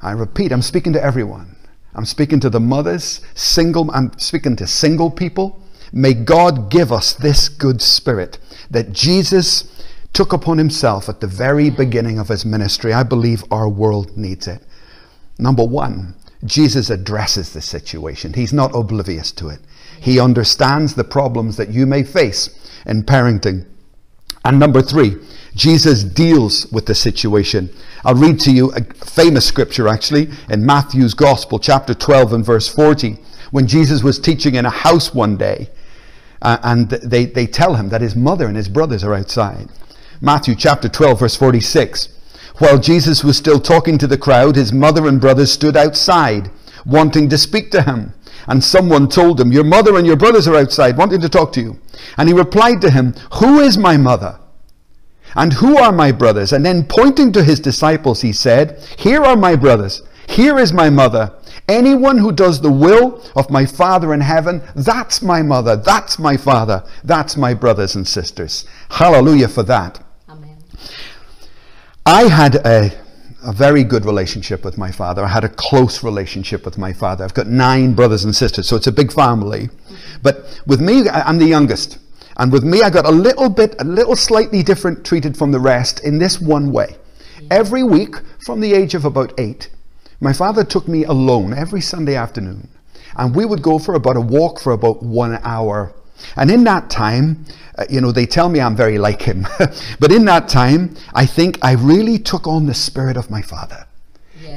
I 0.00 0.12
repeat, 0.12 0.52
I'm 0.52 0.62
speaking 0.62 0.92
to 0.92 1.02
everyone. 1.02 1.56
I'm 1.94 2.04
speaking 2.04 2.40
to 2.40 2.50
the 2.50 2.60
mothers, 2.60 3.22
single, 3.34 3.90
I'm 3.90 4.16
speaking 4.18 4.54
to 4.56 4.66
single 4.66 5.10
people. 5.10 5.62
May 5.96 6.12
God 6.12 6.70
give 6.70 6.92
us 6.92 7.14
this 7.14 7.48
good 7.48 7.80
spirit 7.80 8.38
that 8.70 8.92
Jesus 8.92 9.82
took 10.12 10.34
upon 10.34 10.58
himself 10.58 11.08
at 11.08 11.20
the 11.20 11.26
very 11.26 11.70
beginning 11.70 12.18
of 12.18 12.28
his 12.28 12.44
ministry. 12.44 12.92
I 12.92 13.02
believe 13.02 13.42
our 13.50 13.66
world 13.66 14.14
needs 14.14 14.46
it. 14.46 14.62
Number 15.38 15.64
one, 15.64 16.14
Jesus 16.44 16.90
addresses 16.90 17.54
the 17.54 17.62
situation. 17.62 18.34
He's 18.34 18.52
not 18.52 18.76
oblivious 18.76 19.32
to 19.32 19.48
it. 19.48 19.60
He 19.98 20.20
understands 20.20 20.94
the 20.94 21.02
problems 21.02 21.56
that 21.56 21.70
you 21.70 21.86
may 21.86 22.02
face 22.02 22.50
in 22.84 23.04
parenting. 23.04 23.64
And 24.44 24.58
number 24.58 24.82
three, 24.82 25.16
Jesus 25.54 26.04
deals 26.04 26.70
with 26.70 26.84
the 26.84 26.94
situation. 26.94 27.70
I'll 28.04 28.14
read 28.14 28.38
to 28.40 28.52
you 28.52 28.70
a 28.72 28.84
famous 28.84 29.46
scripture 29.46 29.88
actually 29.88 30.28
in 30.50 30.66
Matthew's 30.66 31.14
Gospel, 31.14 31.58
chapter 31.58 31.94
12 31.94 32.34
and 32.34 32.44
verse 32.44 32.68
40. 32.68 33.16
When 33.50 33.66
Jesus 33.66 34.02
was 34.02 34.18
teaching 34.18 34.56
in 34.56 34.66
a 34.66 34.70
house 34.70 35.14
one 35.14 35.38
day, 35.38 35.70
uh, 36.46 36.58
and 36.62 36.90
they, 36.90 37.26
they 37.26 37.44
tell 37.44 37.74
him 37.74 37.88
that 37.88 38.00
his 38.00 38.14
mother 38.14 38.46
and 38.46 38.56
his 38.56 38.68
brothers 38.68 39.02
are 39.02 39.14
outside. 39.14 39.68
Matthew 40.20 40.54
chapter 40.54 40.88
12, 40.88 41.18
verse 41.18 41.34
46. 41.34 42.08
While 42.58 42.78
Jesus 42.78 43.24
was 43.24 43.36
still 43.36 43.58
talking 43.58 43.98
to 43.98 44.06
the 44.06 44.16
crowd, 44.16 44.54
his 44.54 44.72
mother 44.72 45.08
and 45.08 45.20
brothers 45.20 45.50
stood 45.50 45.76
outside, 45.76 46.48
wanting 46.86 47.28
to 47.30 47.36
speak 47.36 47.72
to 47.72 47.82
him. 47.82 48.14
And 48.46 48.62
someone 48.62 49.08
told 49.08 49.40
him, 49.40 49.50
Your 49.50 49.64
mother 49.64 49.96
and 49.96 50.06
your 50.06 50.14
brothers 50.14 50.46
are 50.46 50.54
outside, 50.54 50.96
wanting 50.96 51.20
to 51.20 51.28
talk 51.28 51.52
to 51.54 51.60
you. 51.60 51.80
And 52.16 52.28
he 52.28 52.34
replied 52.34 52.80
to 52.82 52.92
him, 52.92 53.14
Who 53.40 53.58
is 53.58 53.76
my 53.76 53.96
mother? 53.96 54.38
And 55.34 55.52
who 55.52 55.76
are 55.76 55.90
my 55.90 56.12
brothers? 56.12 56.52
And 56.52 56.64
then 56.64 56.84
pointing 56.84 57.32
to 57.32 57.42
his 57.42 57.58
disciples, 57.58 58.22
he 58.22 58.32
said, 58.32 58.80
Here 58.96 59.24
are 59.24 59.36
my 59.36 59.56
brothers. 59.56 60.00
Here 60.28 60.58
is 60.58 60.72
my 60.72 60.90
mother. 60.90 61.32
Anyone 61.68 62.18
who 62.18 62.32
does 62.32 62.60
the 62.60 62.70
will 62.70 63.22
of 63.34 63.50
my 63.50 63.66
Father 63.66 64.14
in 64.14 64.20
heaven, 64.20 64.62
that's 64.74 65.22
my 65.22 65.42
mother, 65.42 65.76
that's 65.76 66.18
my 66.18 66.36
father, 66.36 66.84
that's 67.04 67.36
my 67.36 67.54
brothers 67.54 67.96
and 67.96 68.06
sisters. 68.06 68.66
Hallelujah 68.90 69.48
for 69.48 69.62
that. 69.64 70.00
Amen. 70.28 70.58
I 72.04 72.24
had 72.24 72.56
a, 72.56 72.92
a 73.42 73.52
very 73.52 73.82
good 73.82 74.04
relationship 74.04 74.64
with 74.64 74.78
my 74.78 74.92
father. 74.92 75.24
I 75.24 75.28
had 75.28 75.44
a 75.44 75.48
close 75.48 76.04
relationship 76.04 76.64
with 76.64 76.78
my 76.78 76.92
father. 76.92 77.24
I've 77.24 77.34
got 77.34 77.48
nine 77.48 77.94
brothers 77.94 78.24
and 78.24 78.34
sisters, 78.34 78.68
so 78.68 78.76
it's 78.76 78.86
a 78.86 78.92
big 78.92 79.12
family. 79.12 79.68
Mm-hmm. 79.68 79.94
But 80.22 80.60
with 80.66 80.80
me, 80.80 81.08
I'm 81.08 81.38
the 81.38 81.46
youngest. 81.46 81.98
And 82.36 82.52
with 82.52 82.64
me, 82.64 82.82
I 82.82 82.90
got 82.90 83.06
a 83.06 83.10
little 83.10 83.48
bit, 83.48 83.74
a 83.80 83.84
little 83.84 84.14
slightly 84.14 84.62
different 84.62 85.04
treated 85.04 85.36
from 85.36 85.52
the 85.52 85.60
rest 85.60 86.04
in 86.04 86.18
this 86.18 86.40
one 86.40 86.70
way. 86.70 86.96
Every 87.50 87.82
week, 87.82 88.16
from 88.44 88.60
the 88.60 88.74
age 88.74 88.94
of 88.94 89.04
about 89.04 89.32
eight, 89.38 89.70
my 90.20 90.32
father 90.32 90.64
took 90.64 90.88
me 90.88 91.04
alone 91.04 91.52
every 91.52 91.80
Sunday 91.80 92.16
afternoon, 92.16 92.68
and 93.16 93.34
we 93.34 93.44
would 93.44 93.62
go 93.62 93.78
for 93.78 93.94
about 93.94 94.16
a 94.16 94.20
walk 94.20 94.60
for 94.60 94.72
about 94.72 95.02
one 95.02 95.38
hour. 95.42 95.92
And 96.36 96.50
in 96.50 96.64
that 96.64 96.88
time, 96.88 97.44
uh, 97.76 97.84
you 97.90 98.00
know, 98.00 98.12
they 98.12 98.26
tell 98.26 98.48
me 98.48 98.60
I'm 98.60 98.76
very 98.76 98.98
like 98.98 99.22
him, 99.22 99.46
but 100.00 100.10
in 100.12 100.24
that 100.24 100.48
time, 100.48 100.96
I 101.12 101.26
think 101.26 101.58
I 101.62 101.72
really 101.72 102.18
took 102.18 102.46
on 102.46 102.66
the 102.66 102.74
spirit 102.74 103.16
of 103.16 103.30
my 103.30 103.42
father, 103.42 103.86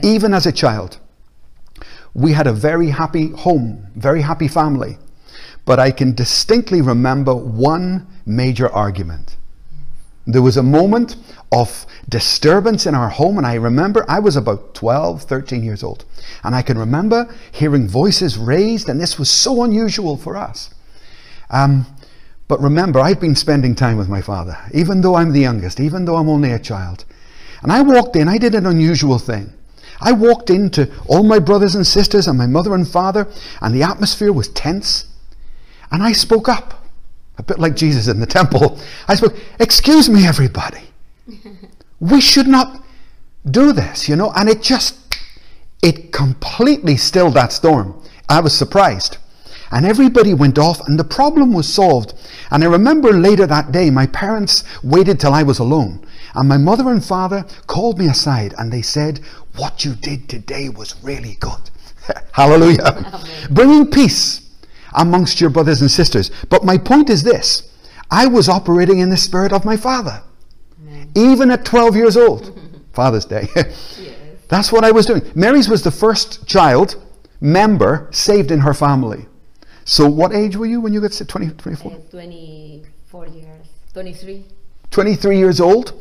even 0.02 0.34
as 0.34 0.46
a 0.46 0.52
child. 0.52 0.98
We 2.14 2.34
had 2.34 2.48
a 2.48 2.54
very 2.54 2.90
happy 2.90 3.30
home, 3.32 3.88
very 3.96 4.22
happy 4.22 4.48
family, 4.48 4.98
but 5.66 5.80
I 5.80 5.92
can 5.92 6.16
distinctly 6.16 6.82
remember 6.82 7.36
one 7.36 8.08
major 8.26 8.70
argument. 8.70 9.36
There 10.32 10.42
was 10.42 10.58
a 10.58 10.64
moment 10.64 11.16
of 11.52 11.86
disturbance 12.08 12.86
in 12.86 12.96
our 12.96 13.10
home. 13.10 13.38
And 13.38 13.48
I 13.48 13.56
remember 13.56 14.06
I 14.08 14.20
was 14.20 14.36
about 14.36 14.76
12, 14.76 15.24
13 15.24 15.64
years 15.64 15.84
old. 15.84 16.06
And 16.44 16.56
I 16.56 16.62
can 16.62 16.78
remember 16.78 17.34
hearing 17.52 17.88
voices 17.88 18.38
raised, 18.38 18.90
and 18.90 19.00
this 19.00 19.18
was 19.18 19.30
so 19.30 19.64
unusual 19.64 20.18
for 20.18 20.38
us. 20.38 20.74
Um, 21.50 21.86
but 22.48 22.62
remember, 22.62 23.00
I'd 23.00 23.20
been 23.20 23.36
spending 23.36 23.76
time 23.76 23.98
with 23.98 24.10
my 24.10 24.22
father, 24.22 24.58
even 24.74 25.02
though 25.02 25.16
I'm 25.16 25.34
the 25.34 25.42
youngest, 25.42 25.80
even 25.80 26.06
though 26.06 26.16
I'm 26.16 26.30
only 26.30 26.52
a 26.52 26.60
child. 26.60 27.06
And 27.62 27.72
I 27.72 27.82
walked 27.82 28.16
in, 28.16 28.28
I 28.28 28.38
did 28.38 28.56
an 28.56 28.66
unusual 28.66 29.20
thing. 29.20 29.54
I 30.02 30.14
walked 30.14 30.50
into 30.50 30.90
all 31.08 31.24
my 31.24 31.40
brothers 31.40 31.76
and 31.76 31.86
sisters 31.86 32.28
and 32.28 32.38
my 32.38 32.48
mother 32.48 32.74
and 32.74 32.88
father, 32.88 33.28
and 33.62 33.76
the 33.76 33.84
atmosphere 33.84 34.32
was 34.32 34.48
tense. 34.48 35.06
And 35.92 36.02
I 36.02 36.14
spoke 36.14 36.48
up, 36.48 36.79
a 37.40 37.44
bit 37.44 37.58
like 37.58 37.76
Jesus 37.76 38.08
in 38.08 38.20
the 38.20 38.28
temple. 38.28 38.80
I 39.08 39.16
spoke, 39.16 39.36
Excuse 39.60 40.10
me, 40.10 40.28
everybody 40.28 40.90
we 42.00 42.22
should 42.22 42.48
not 42.48 42.84
do 43.50 43.72
this, 43.72 44.08
you 44.08 44.16
know. 44.16 44.32
And 44.36 44.50
it 44.50 44.62
just, 44.62 44.96
it 45.82 46.12
completely 46.12 46.98
stilled 46.98 47.34
that 47.36 47.52
storm. 47.52 48.02
I 48.28 48.40
was 48.40 48.58
surprised. 48.58 49.18
And 49.72 49.86
everybody 49.86 50.34
went 50.34 50.58
off, 50.58 50.88
and 50.88 50.98
the 50.98 51.04
problem 51.04 51.54
was 51.54 51.72
solved. 51.72 52.16
And 52.50 52.64
I 52.64 52.68
remember 52.68 53.12
later 53.14 53.46
that 53.46 53.72
day, 53.72 53.92
my 53.92 54.08
parents 54.08 54.64
waited 54.84 55.20
till 55.20 55.34
I 55.34 55.44
was 55.44 55.60
alone. 55.60 56.06
And 56.34 56.50
my 56.50 56.58
mother 56.58 56.90
and 56.90 57.04
father 57.04 57.46
called 57.68 58.00
me 58.00 58.08
aside 58.08 58.54
and 58.58 58.72
they 58.72 58.82
said, 58.82 59.20
What 59.56 59.84
you 59.84 59.94
did 59.96 60.30
today 60.30 60.70
was 60.70 60.96
really 61.04 61.38
good. 61.40 61.70
Hallelujah. 62.32 63.22
Bringing 63.50 63.88
peace 63.88 64.49
amongst 64.94 65.42
your 65.42 65.50
brothers 65.50 65.82
and 65.82 65.92
sisters. 65.92 66.32
But 66.50 66.64
my 66.64 66.78
point 66.78 67.10
is 67.10 67.24
this 67.24 67.72
I 68.12 68.28
was 68.28 68.50
operating 68.50 69.00
in 69.00 69.10
the 69.10 69.18
spirit 69.18 69.54
of 69.54 69.66
my 69.66 69.78
father, 69.78 70.22
even 71.16 71.52
at 71.52 71.66
12 71.66 71.96
years 71.96 72.18
old. 72.18 72.56
Father's 72.94 73.26
Day. 73.26 73.48
That's 74.50 74.72
what 74.72 74.84
I 74.84 74.92
was 74.92 75.06
doing. 75.06 75.22
Mary's 75.36 75.70
was 75.70 75.84
the 75.84 75.92
first 75.92 76.48
child 76.48 76.96
member 77.40 78.10
saved 78.12 78.52
in 78.52 78.60
her 78.60 78.74
family. 78.74 79.26
So, 79.86 80.08
what 80.10 80.34
age 80.34 80.56
were 80.56 80.66
you 80.66 80.82
when 80.82 80.94
you 80.94 81.02
got 81.02 81.12
to 81.14 81.26
20, 81.26 81.52
24? 81.52 81.92
Uh, 81.92 81.96
24 82.12 83.28
years. 83.28 83.68
23. 83.94 84.46
23 84.92 85.38
years 85.38 85.60
old. 85.60 85.94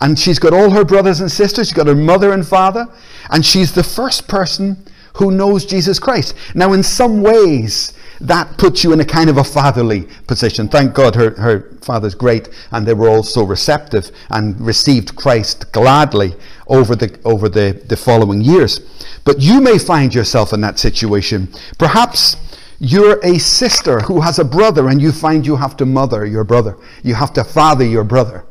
And 0.00 0.18
she's 0.18 0.38
got 0.38 0.52
all 0.52 0.70
her 0.70 0.84
brothers 0.84 1.20
and 1.20 1.32
sisters. 1.32 1.68
She's 1.68 1.76
got 1.76 1.86
her 1.86 1.94
mother 1.94 2.32
and 2.32 2.46
father. 2.46 2.86
And 3.30 3.44
she's 3.44 3.72
the 3.72 3.82
first 3.82 4.28
person 4.28 4.86
who 5.14 5.30
knows 5.30 5.64
Jesus 5.64 5.98
Christ. 5.98 6.34
Now, 6.54 6.72
in 6.72 6.82
some 6.82 7.22
ways, 7.22 7.92
that 8.20 8.56
puts 8.58 8.82
you 8.82 8.92
in 8.92 9.00
a 9.00 9.04
kind 9.04 9.28
of 9.28 9.36
a 9.36 9.44
fatherly 9.44 10.08
position. 10.26 10.68
Thank 10.68 10.94
God 10.94 11.14
her, 11.14 11.30
her 11.32 11.70
father's 11.82 12.14
great, 12.14 12.48
and 12.70 12.86
they 12.86 12.94
were 12.94 13.08
all 13.08 13.22
so 13.22 13.44
receptive 13.44 14.10
and 14.30 14.60
received 14.60 15.16
Christ 15.16 15.70
gladly 15.72 16.34
over 16.66 16.96
the 16.96 17.18
over 17.24 17.48
the, 17.48 17.82
the 17.86 17.96
following 17.96 18.40
years. 18.40 18.80
But 19.24 19.40
you 19.40 19.60
may 19.60 19.78
find 19.78 20.14
yourself 20.14 20.52
in 20.52 20.60
that 20.62 20.78
situation. 20.78 21.48
Perhaps 21.78 22.36
you're 22.78 23.18
a 23.24 23.38
sister 23.38 24.00
who 24.00 24.20
has 24.20 24.38
a 24.38 24.44
brother, 24.44 24.88
and 24.88 25.00
you 25.00 25.12
find 25.12 25.46
you 25.46 25.56
have 25.56 25.76
to 25.78 25.86
mother 25.86 26.26
your 26.26 26.44
brother. 26.44 26.76
You 27.02 27.14
have 27.14 27.32
to 27.34 27.44
father 27.44 27.84
your 27.84 28.04
brother. 28.04 28.44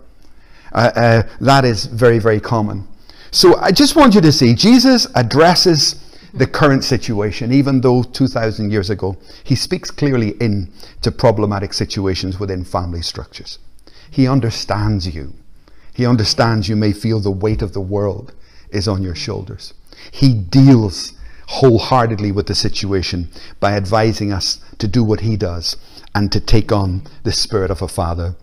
Uh, 0.73 0.91
uh, 0.95 1.23
that 1.39 1.63
is 1.63 1.86
very, 1.86 2.19
very 2.19 2.39
common. 2.39 2.88
So 3.32 3.58
I 3.58 3.71
just 3.71 3.95
want 3.95 4.15
you 4.15 4.21
to 4.21 4.32
see 4.32 4.54
Jesus 4.54 5.08
addresses 5.15 6.05
the 6.36 6.48
current 6.48 6.84
situation, 6.84 7.54
even 7.54 7.82
though 7.82 8.04
2,000 8.04 8.71
years 8.71 8.89
ago, 8.89 9.17
he 9.43 9.56
speaks 9.56 9.89
clearly 9.89 10.36
into 10.41 11.12
problematic 11.12 11.74
situations 11.74 12.39
within 12.39 12.65
family 12.65 13.02
structures. 13.02 13.60
He 14.12 14.28
understands 14.28 15.13
you. 15.15 15.34
He 15.93 16.06
understands 16.06 16.67
you 16.67 16.76
may 16.76 16.91
feel 16.91 17.19
the 17.19 17.32
weight 17.32 17.62
of 17.62 17.74
the 17.74 17.82
world 17.82 18.34
is 18.69 18.88
on 18.88 19.02
your 19.02 19.15
shoulders. 19.15 19.74
He 20.12 20.34
deals 20.34 21.13
wholeheartedly 21.48 22.32
with 22.32 22.48
the 22.48 22.56
situation 22.56 23.30
by 23.60 23.74
advising 23.74 24.34
us 24.34 24.60
to 24.80 24.88
do 24.88 25.04
what 25.04 25.21
he 25.21 25.38
does 25.38 25.78
and 26.13 26.32
to 26.32 26.39
take 26.39 26.71
on 26.71 27.04
the 27.24 27.32
spirit 27.32 27.71
of 27.71 27.82
a 27.82 27.88
father. 27.88 28.36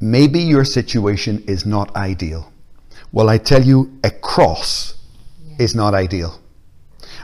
Maybe 0.00 0.40
your 0.40 0.64
situation 0.64 1.44
is 1.46 1.66
not 1.66 1.94
ideal. 1.94 2.50
Well, 3.12 3.28
I 3.28 3.38
tell 3.38 3.62
you, 3.62 3.98
a 4.02 4.10
cross 4.10 4.94
is 5.62 5.74
not 5.74 5.94
ideal. 5.94 6.40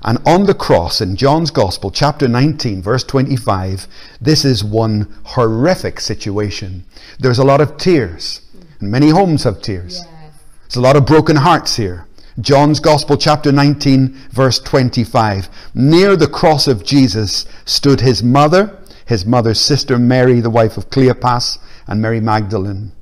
And 0.03 0.19
on 0.27 0.47
the 0.47 0.55
cross 0.55 1.01
in 1.01 1.17
John's 1.17 1.51
Gospel, 1.51 1.91
chapter 1.91 2.29
19, 2.29 2.83
verse 2.83 3.03
25, 3.05 3.89
this 4.21 4.45
is 4.45 4.63
one 4.63 5.13
horrific 5.25 6.01
situation. 6.01 6.85
There's 7.19 7.39
a 7.39 7.45
lot 7.45 7.61
of 7.61 7.77
tears, 7.79 8.43
and 8.81 8.91
many 8.91 9.11
homes 9.11 9.43
have 9.43 9.61
tears. 9.61 9.99
Yes. 9.99 10.35
There's 10.63 10.77
a 10.77 10.81
lot 10.81 10.97
of 10.97 11.07
broken 11.07 11.37
hearts 11.37 11.77
here. 11.77 12.07
John's 12.41 12.79
Gospel, 12.79 13.17
chapter 13.17 13.51
19, 13.51 14.15
verse 14.31 14.61
25. 14.61 15.49
Near 15.75 16.15
the 16.15 16.29
cross 16.29 16.69
of 16.69 16.85
Jesus 16.85 17.47
stood 17.65 18.01
his 18.01 18.23
mother, 18.23 18.79
his 19.07 19.27
mother's 19.27 19.61
sister 19.61 19.99
Mary, 19.99 20.41
the 20.41 20.51
wife 20.51 20.77
of 20.77 20.91
Cleopas, 20.91 21.59
and 21.89 22.01
Mary 22.01 22.21
Magdalene. 22.21 22.93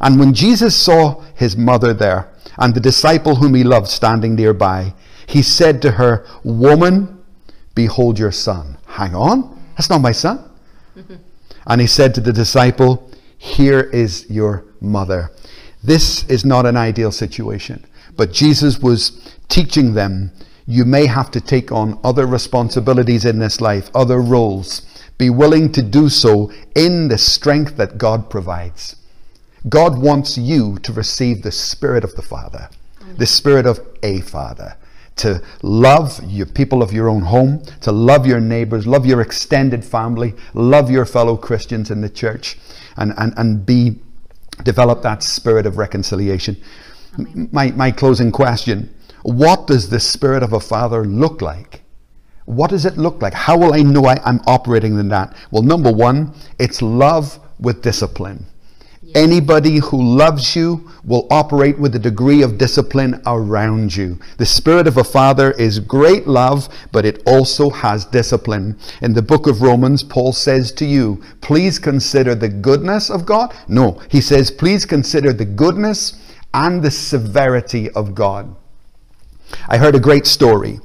And 0.00 0.18
when 0.18 0.34
Jesus 0.34 0.76
saw 0.76 1.22
his 1.34 1.56
mother 1.56 1.94
there, 1.94 2.28
and 2.58 2.74
the 2.74 2.80
disciple 2.80 3.36
whom 3.36 3.54
he 3.54 3.64
loved 3.64 3.88
standing 3.88 4.34
nearby, 4.34 4.94
he 5.26 5.42
said 5.42 5.82
to 5.82 5.92
her, 5.92 6.26
Woman, 6.44 7.22
behold 7.74 8.18
your 8.18 8.32
son. 8.32 8.76
Hang 8.86 9.14
on, 9.14 9.62
that's 9.76 9.90
not 9.90 10.00
my 10.00 10.12
son. 10.12 10.50
and 11.66 11.80
he 11.80 11.86
said 11.86 12.14
to 12.14 12.20
the 12.20 12.32
disciple, 12.32 13.10
Here 13.38 13.80
is 13.80 14.28
your 14.30 14.64
mother. 14.80 15.30
This 15.82 16.24
is 16.28 16.44
not 16.44 16.66
an 16.66 16.76
ideal 16.76 17.12
situation, 17.12 17.84
but 18.16 18.32
Jesus 18.32 18.78
was 18.78 19.36
teaching 19.48 19.94
them 19.94 20.32
you 20.66 20.84
may 20.84 21.06
have 21.06 21.30
to 21.32 21.40
take 21.40 21.70
on 21.72 21.98
other 22.02 22.26
responsibilities 22.26 23.24
in 23.24 23.38
this 23.38 23.60
life, 23.60 23.90
other 23.94 24.20
roles. 24.20 24.82
Be 25.18 25.30
willing 25.30 25.70
to 25.72 25.82
do 25.82 26.08
so 26.08 26.50
in 26.74 27.08
the 27.08 27.18
strength 27.18 27.76
that 27.76 27.98
God 27.98 28.30
provides. 28.30 28.96
God 29.68 29.98
wants 29.98 30.36
you 30.36 30.78
to 30.82 30.92
receive 30.92 31.42
the 31.42 31.52
Spirit 31.52 32.04
of 32.04 32.14
the 32.16 32.22
Father, 32.22 32.68
the 33.16 33.26
Spirit 33.26 33.66
of 33.66 33.80
a 34.02 34.20
Father, 34.20 34.76
to 35.16 35.42
love 35.62 36.20
your 36.26 36.46
people 36.46 36.82
of 36.82 36.92
your 36.92 37.08
own 37.08 37.22
home, 37.22 37.62
to 37.80 37.92
love 37.92 38.26
your 38.26 38.40
neighbors, 38.40 38.86
love 38.86 39.06
your 39.06 39.20
extended 39.20 39.84
family, 39.84 40.34
love 40.52 40.90
your 40.90 41.06
fellow 41.06 41.36
Christians 41.36 41.90
in 41.90 42.00
the 42.00 42.10
church, 42.10 42.58
and, 42.96 43.14
and, 43.16 43.32
and 43.36 43.64
be 43.64 44.00
develop 44.62 45.02
that 45.02 45.22
spirit 45.22 45.66
of 45.66 45.78
reconciliation. 45.78 46.56
My, 47.52 47.70
my 47.72 47.90
closing 47.90 48.30
question 48.30 48.94
What 49.22 49.66
does 49.66 49.88
the 49.88 50.00
Spirit 50.00 50.42
of 50.42 50.52
a 50.52 50.60
Father 50.60 51.04
look 51.04 51.40
like? 51.40 51.82
What 52.44 52.70
does 52.70 52.84
it 52.84 52.98
look 52.98 53.22
like? 53.22 53.32
How 53.32 53.56
will 53.56 53.72
I 53.72 53.80
know 53.80 54.04
I, 54.04 54.20
I'm 54.24 54.40
operating 54.46 54.98
in 54.98 55.08
that? 55.08 55.34
Well, 55.50 55.62
number 55.62 55.90
one, 55.90 56.34
it's 56.58 56.82
love 56.82 57.38
with 57.58 57.82
discipline. 57.82 58.44
Anybody 59.14 59.78
who 59.78 60.02
loves 60.02 60.56
you 60.56 60.90
will 61.04 61.28
operate 61.30 61.78
with 61.78 61.94
a 61.94 62.00
degree 62.00 62.42
of 62.42 62.58
discipline 62.58 63.22
around 63.26 63.94
you. 63.94 64.18
The 64.38 64.46
spirit 64.46 64.88
of 64.88 64.96
a 64.96 65.04
father 65.04 65.52
is 65.52 65.78
great 65.78 66.26
love, 66.26 66.68
but 66.90 67.04
it 67.04 67.22
also 67.24 67.70
has 67.70 68.04
discipline. 68.04 68.76
In 69.02 69.12
the 69.12 69.22
book 69.22 69.46
of 69.46 69.62
Romans, 69.62 70.02
Paul 70.02 70.32
says 70.32 70.72
to 70.72 70.84
you, 70.84 71.22
please 71.42 71.78
consider 71.78 72.34
the 72.34 72.48
goodness 72.48 73.08
of 73.08 73.24
God. 73.24 73.54
No, 73.68 74.00
he 74.10 74.20
says, 74.20 74.50
please 74.50 74.84
consider 74.84 75.32
the 75.32 75.44
goodness 75.44 76.20
and 76.52 76.82
the 76.82 76.90
severity 76.90 77.90
of 77.90 78.16
God. 78.16 78.56
I 79.68 79.78
heard 79.78 79.94
a 79.94 80.00
great 80.00 80.26
story 80.26 80.80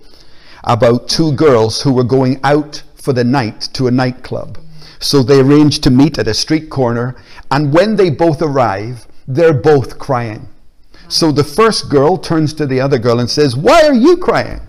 about 0.63 1.10
two 1.10 1.32
girls 1.32 1.82
who 1.82 1.94
were 1.94 2.04
going 2.04 2.39
out 2.44 2.84
for 2.96 3.13
the 3.13 3.24
night 3.24 3.62
to 3.74 3.88
a 3.88 3.92
nightclub. 3.92 4.60
So 5.00 5.24
they 5.24 5.40
arranged 5.40 5.84
to 5.84 5.90
meet 5.90 6.20
at 6.20 6.28
a 6.28 6.34
street 6.34 6.70
corner, 6.70 7.16
and 7.50 7.74
when 7.74 7.96
they 7.96 8.10
both 8.10 8.42
arrive, 8.42 9.08
they're 9.28 9.54
both 9.54 9.98
crying. 9.98 10.48
So 11.08 11.32
the 11.32 11.44
first 11.44 11.90
girl 11.90 12.18
turns 12.18 12.54
to 12.56 12.68
the 12.68 12.82
other 12.82 13.00
girl 13.00 13.20
and 13.20 13.30
says, 13.30 13.56
Why 13.56 13.84
are 13.84 13.94
you 13.94 14.18
crying? 14.18 14.62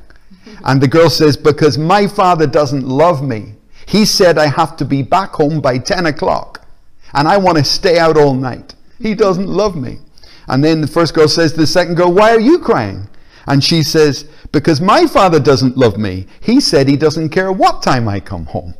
And 0.65 0.81
the 0.81 0.89
girl 0.89 1.11
says, 1.11 1.37
Because 1.37 1.77
my 1.77 2.07
father 2.07 2.47
doesn't 2.47 2.87
love 2.87 3.23
me. 3.23 3.55
He 3.87 4.05
said 4.05 4.39
I 4.39 4.47
have 4.47 4.77
to 4.77 4.85
be 4.85 5.03
back 5.03 5.33
home 5.33 5.61
by 5.61 5.79
10 5.79 6.07
o'clock, 6.07 6.65
and 7.13 7.27
I 7.27 7.37
want 7.37 7.59
to 7.59 7.65
stay 7.65 7.99
out 7.99 8.17
all 8.17 8.35
night. 8.35 8.75
He 9.01 9.15
doesn't 9.15 9.49
love 9.49 9.77
me. 9.77 9.99
And 10.47 10.63
then 10.63 10.81
the 10.81 10.87
first 10.87 11.15
girl 11.15 11.29
says 11.29 11.53
to 11.53 11.61
the 11.61 11.67
second 11.67 11.97
girl, 11.97 12.13
Why 12.13 12.31
are 12.31 12.41
you 12.41 12.59
crying? 12.59 13.09
And 13.47 13.65
she 13.65 13.83
says, 13.83 14.25
Because 14.53 14.81
my 14.81 15.07
father 15.07 15.41
doesn't 15.41 15.77
love 15.77 15.99
me. 15.99 16.27
He 16.41 16.61
said 16.61 16.89
he 16.89 16.97
doesn't 16.97 17.31
care 17.31 17.51
what 17.51 17.83
time 17.83 18.09
I 18.09 18.21
come 18.21 18.47
home. 18.47 18.75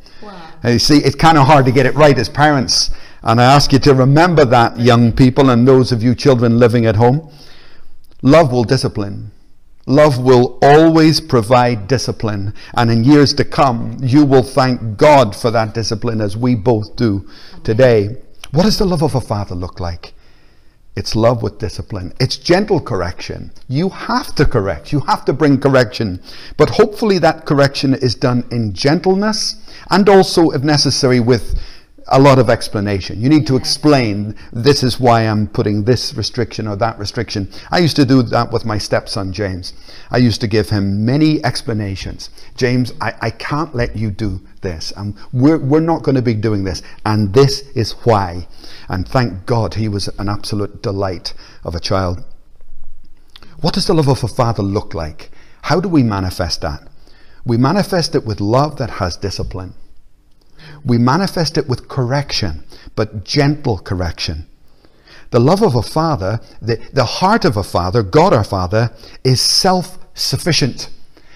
And 0.63 0.73
you 0.75 0.79
see, 0.79 0.99
it's 0.99 1.17
kind 1.17 1.39
of 1.39 1.47
hard 1.47 1.65
to 1.67 1.73
get 1.73 1.87
it 1.87 1.95
right 1.95 2.19
as 2.19 2.29
parents. 2.29 2.91
And 3.23 3.41
I 3.41 3.45
ask 3.45 3.73
you 3.73 3.79
to 3.81 3.95
remember 3.95 4.45
that, 4.47 4.79
young 4.79 5.13
people, 5.13 5.51
and 5.51 5.67
those 5.67 5.93
of 5.93 6.03
you 6.03 6.15
children 6.15 6.59
living 6.59 6.87
at 6.87 6.97
home. 6.97 7.31
Love 8.23 8.53
will 8.53 8.65
discipline. 8.65 9.31
Love 9.87 10.19
will 10.19 10.59
always 10.63 11.21
provide 11.21 11.89
discipline. 11.89 12.55
And 12.75 12.91
in 12.91 13.05
years 13.05 13.35
to 13.35 13.45
come, 13.45 13.97
you 14.01 14.25
will 14.25 14.43
thank 14.43 14.97
God 14.97 15.35
for 15.35 15.51
that 15.51 15.75
discipline 15.75 16.21
as 16.21 16.37
we 16.37 16.55
both 16.55 16.97
do 16.97 17.29
today. 17.65 18.17
What 18.53 18.65
does 18.65 18.79
the 18.79 18.85
love 18.85 19.03
of 19.03 19.15
a 19.15 19.21
father 19.21 19.55
look 19.55 19.81
like? 19.81 20.15
It's 20.97 21.15
love 21.15 21.43
with 21.43 21.59
discipline. 21.59 22.13
It's 22.21 22.37
gentle 22.37 22.81
correction. 22.81 23.53
You 23.69 23.89
have 23.91 24.35
to 24.35 24.45
correct. 24.45 24.93
You 24.93 25.01
have 25.01 25.25
to 25.27 25.33
bring 25.33 25.61
correction. 25.61 26.21
But 26.57 26.71
hopefully 26.71 27.19
that 27.21 27.47
correction 27.47 27.95
is 27.95 28.15
done 28.15 28.45
in 28.51 28.73
gentleness 28.73 29.57
and 29.91 30.09
also, 30.09 30.51
if 30.51 30.63
necessary, 30.63 31.21
with 31.21 31.59
a 32.09 32.19
lot 32.19 32.39
of 32.39 32.51
explanation. 32.51 33.21
You 33.21 33.29
need 33.29 33.47
to 33.47 33.57
explain 33.57 34.35
this 34.53 34.83
is 34.83 34.99
why 34.99 35.23
I'm 35.23 35.47
putting 35.47 35.85
this 35.85 36.15
restriction 36.15 36.67
or 36.67 36.75
that 36.77 36.99
restriction. 36.99 37.49
I 37.71 37.79
used 37.79 37.97
to 37.97 38.05
do 38.05 38.23
that 38.25 38.53
with 38.53 38.65
my 38.65 38.79
stepson, 38.79 39.33
James. 39.33 39.75
I 40.11 40.19
used 40.19 40.41
to 40.41 40.49
give 40.49 40.71
him 40.71 41.05
many 41.05 41.43
explanations. 41.45 42.31
James, 42.57 42.93
I, 43.01 43.15
I 43.21 43.31
can't 43.31 43.75
let 43.75 43.97
you 43.97 44.11
do 44.11 44.41
this. 44.63 44.93
And 44.97 45.17
we're, 45.33 45.59
we're 45.59 45.81
not 45.81 46.03
going 46.03 46.15
to 46.15 46.23
be 46.23 46.35
doing 46.35 46.65
this. 46.65 46.83
And 47.05 47.33
this 47.35 47.61
is 47.75 47.93
why. 48.05 48.47
And 48.89 49.07
thank 49.07 49.47
God 49.47 49.75
he 49.75 49.89
was 49.89 50.09
an 50.19 50.29
absolute 50.29 50.83
delight 50.83 51.35
of 51.65 51.75
a 51.75 51.81
child. 51.81 52.25
What 53.61 53.75
does 53.75 53.87
the 53.87 53.95
love 53.95 54.09
of 54.09 54.25
a 54.25 54.29
father 54.29 54.63
look 54.63 54.95
like? 54.95 55.31
How 55.63 55.81
do 55.81 55.89
we 55.89 56.03
manifest 56.03 56.63
that? 56.63 56.89
We 57.45 57.57
manifest 57.57 58.15
it 58.15 58.25
with 58.25 58.41
love 58.41 58.77
that 58.77 58.91
has 58.91 59.17
discipline. 59.17 59.75
We 60.85 60.99
manifest 60.99 61.59
it 61.59 61.69
with 61.69 61.89
correction, 61.89 62.65
but 62.97 63.25
gentle 63.25 63.79
correction. 63.79 64.47
The 65.31 65.41
love 65.41 65.63
of 65.63 65.75
a 65.75 65.83
father, 65.83 66.41
the, 66.61 66.77
the 66.93 67.05
heart 67.05 67.45
of 67.45 67.57
a 67.57 67.63
father, 67.63 68.03
God 68.03 68.33
our 68.33 68.45
Father, 68.45 68.91
is 69.25 69.41
self 69.41 69.99
sufficient. 70.15 70.91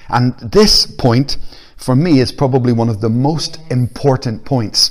And 0.08 0.34
this 0.38 0.86
point 0.86 1.38
for 1.84 1.94
me, 1.94 2.20
is 2.20 2.32
probably 2.32 2.72
one 2.72 2.88
of 2.88 3.00
the 3.00 3.10
most 3.10 3.58
important 3.70 4.44
points. 4.44 4.90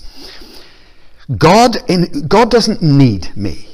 God, 1.37 1.77
in, 1.89 2.27
God 2.27 2.51
doesn't 2.51 2.81
need 2.81 3.35
me. 3.35 3.67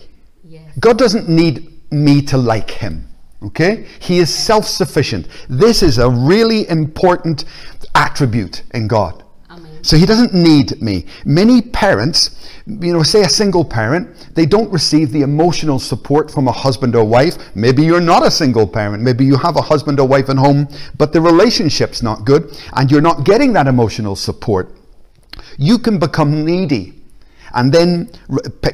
Yes. 0.43 0.71
God 0.79 0.97
doesn't 0.97 1.27
need 1.27 1.91
me 1.91 2.21
to 2.23 2.37
like 2.37 2.71
him. 2.71 3.07
Okay? 3.43 3.87
He 3.99 4.19
is 4.19 4.33
self 4.33 4.65
sufficient. 4.65 5.27
This 5.49 5.83
is 5.83 5.97
a 5.97 6.09
really 6.09 6.67
important 6.69 7.45
attribute 7.95 8.63
in 8.73 8.87
God. 8.87 9.23
So 9.81 9.97
he 9.97 10.05
doesn't 10.05 10.33
need 10.33 10.81
me. 10.81 11.05
Many 11.25 11.61
parents, 11.61 12.35
you 12.65 12.93
know, 12.93 13.03
say 13.03 13.23
a 13.23 13.29
single 13.29 13.65
parent, 13.65 14.29
they 14.35 14.45
don't 14.45 14.71
receive 14.71 15.11
the 15.11 15.21
emotional 15.21 15.79
support 15.79 16.29
from 16.31 16.47
a 16.47 16.51
husband 16.51 16.95
or 16.95 17.03
wife. 17.03 17.37
Maybe 17.55 17.83
you're 17.83 18.01
not 18.01 18.25
a 18.25 18.31
single 18.31 18.67
parent. 18.67 19.03
Maybe 19.03 19.25
you 19.25 19.37
have 19.37 19.55
a 19.55 19.61
husband 19.61 19.99
or 19.99 20.07
wife 20.07 20.29
at 20.29 20.37
home, 20.37 20.67
but 20.97 21.13
the 21.13 21.21
relationship's 21.21 22.03
not 22.03 22.25
good 22.25 22.55
and 22.73 22.91
you're 22.91 23.01
not 23.01 23.23
getting 23.23 23.53
that 23.53 23.67
emotional 23.67 24.15
support. 24.15 24.75
You 25.57 25.79
can 25.79 25.99
become 25.99 26.45
needy. 26.45 27.01
And 27.53 27.71
then, 27.71 28.11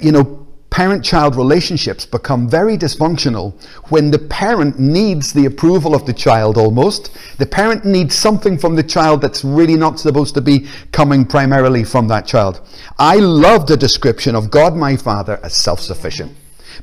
you 0.01 0.11
know, 0.11 0.44
parent 0.69 1.05
child 1.05 1.35
relationships 1.35 2.05
become 2.05 2.49
very 2.49 2.77
dysfunctional 2.77 3.53
when 3.89 4.11
the 4.11 4.19
parent 4.19 4.77
needs 4.79 5.31
the 5.31 5.45
approval 5.45 5.95
of 5.95 6.05
the 6.05 6.13
child 6.13 6.57
almost. 6.57 7.17
The 7.37 7.45
parent 7.45 7.85
needs 7.85 8.15
something 8.15 8.57
from 8.57 8.75
the 8.75 8.83
child 8.83 9.21
that's 9.21 9.43
really 9.43 9.75
not 9.75 9.99
supposed 9.99 10.33
to 10.35 10.41
be 10.41 10.67
coming 10.91 11.25
primarily 11.25 11.83
from 11.83 12.07
that 12.09 12.25
child. 12.25 12.61
I 12.97 13.17
love 13.17 13.67
the 13.67 13.77
description 13.77 14.35
of 14.35 14.51
God 14.51 14.75
my 14.75 14.97
Father 14.97 15.39
as 15.43 15.55
self 15.55 15.79
sufficient 15.79 16.35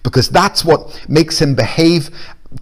because 0.02 0.28
that's 0.28 0.64
what 0.64 1.04
makes 1.08 1.40
him 1.40 1.54
behave 1.54 2.10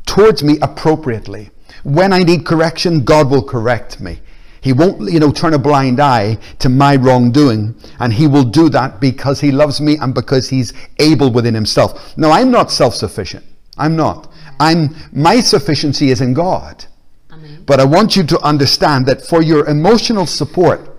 towards 0.06 0.42
me 0.42 0.58
appropriately. 0.60 1.50
When 1.82 2.12
I 2.12 2.20
need 2.20 2.44
correction, 2.44 3.04
God 3.04 3.30
will 3.30 3.42
correct 3.42 4.00
me. 4.00 4.20
He 4.60 4.72
won't, 4.72 5.10
you 5.10 5.20
know, 5.20 5.32
turn 5.32 5.54
a 5.54 5.58
blind 5.58 6.00
eye 6.00 6.38
to 6.58 6.68
my 6.68 6.96
wrongdoing. 6.96 7.74
And 7.98 8.12
he 8.12 8.26
will 8.26 8.44
do 8.44 8.68
that 8.70 9.00
because 9.00 9.40
he 9.40 9.50
loves 9.50 9.80
me 9.80 9.96
and 9.96 10.14
because 10.14 10.48
he's 10.48 10.72
able 10.98 11.32
within 11.32 11.54
himself. 11.54 12.16
Now, 12.16 12.30
I'm 12.30 12.50
not 12.50 12.70
self-sufficient. 12.70 13.44
I'm 13.78 13.96
not. 13.96 14.30
I'm, 14.58 14.94
my 15.12 15.40
sufficiency 15.40 16.10
is 16.10 16.20
in 16.20 16.34
God. 16.34 16.84
Amen. 17.32 17.64
But 17.66 17.80
I 17.80 17.84
want 17.84 18.16
you 18.16 18.24
to 18.24 18.40
understand 18.40 19.06
that 19.06 19.22
for 19.22 19.42
your 19.42 19.66
emotional 19.66 20.26
support 20.26 20.89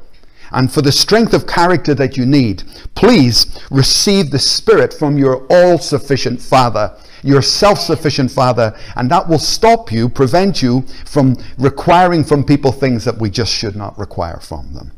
and 0.52 0.72
for 0.72 0.82
the 0.82 0.92
strength 0.92 1.34
of 1.34 1.48
character 1.48 1.94
that 1.96 2.18
you 2.18 2.26
need, 2.26 2.64
please 2.96 3.58
receive 3.70 4.32
the 4.32 4.40
Spirit 4.40 4.94
from 4.94 5.18
your 5.18 5.46
all 5.50 5.78
sufficient 5.78 6.42
Father, 6.42 6.96
your 7.24 7.42
self 7.42 7.80
sufficient 7.80 8.32
Father, 8.32 8.78
and 8.96 9.10
that 9.12 9.28
will 9.28 9.40
stop 9.40 9.92
you, 9.92 10.10
prevent 10.10 10.62
you 10.62 10.82
from 11.06 11.38
requiring 11.58 12.24
from 12.24 12.44
people 12.44 12.72
things 12.72 13.06
that 13.06 13.18
we 13.18 13.30
just 13.30 13.54
should 13.54 13.76
not 13.76 13.98
require 13.98 14.40
from 14.40 14.74
them. 14.74 14.92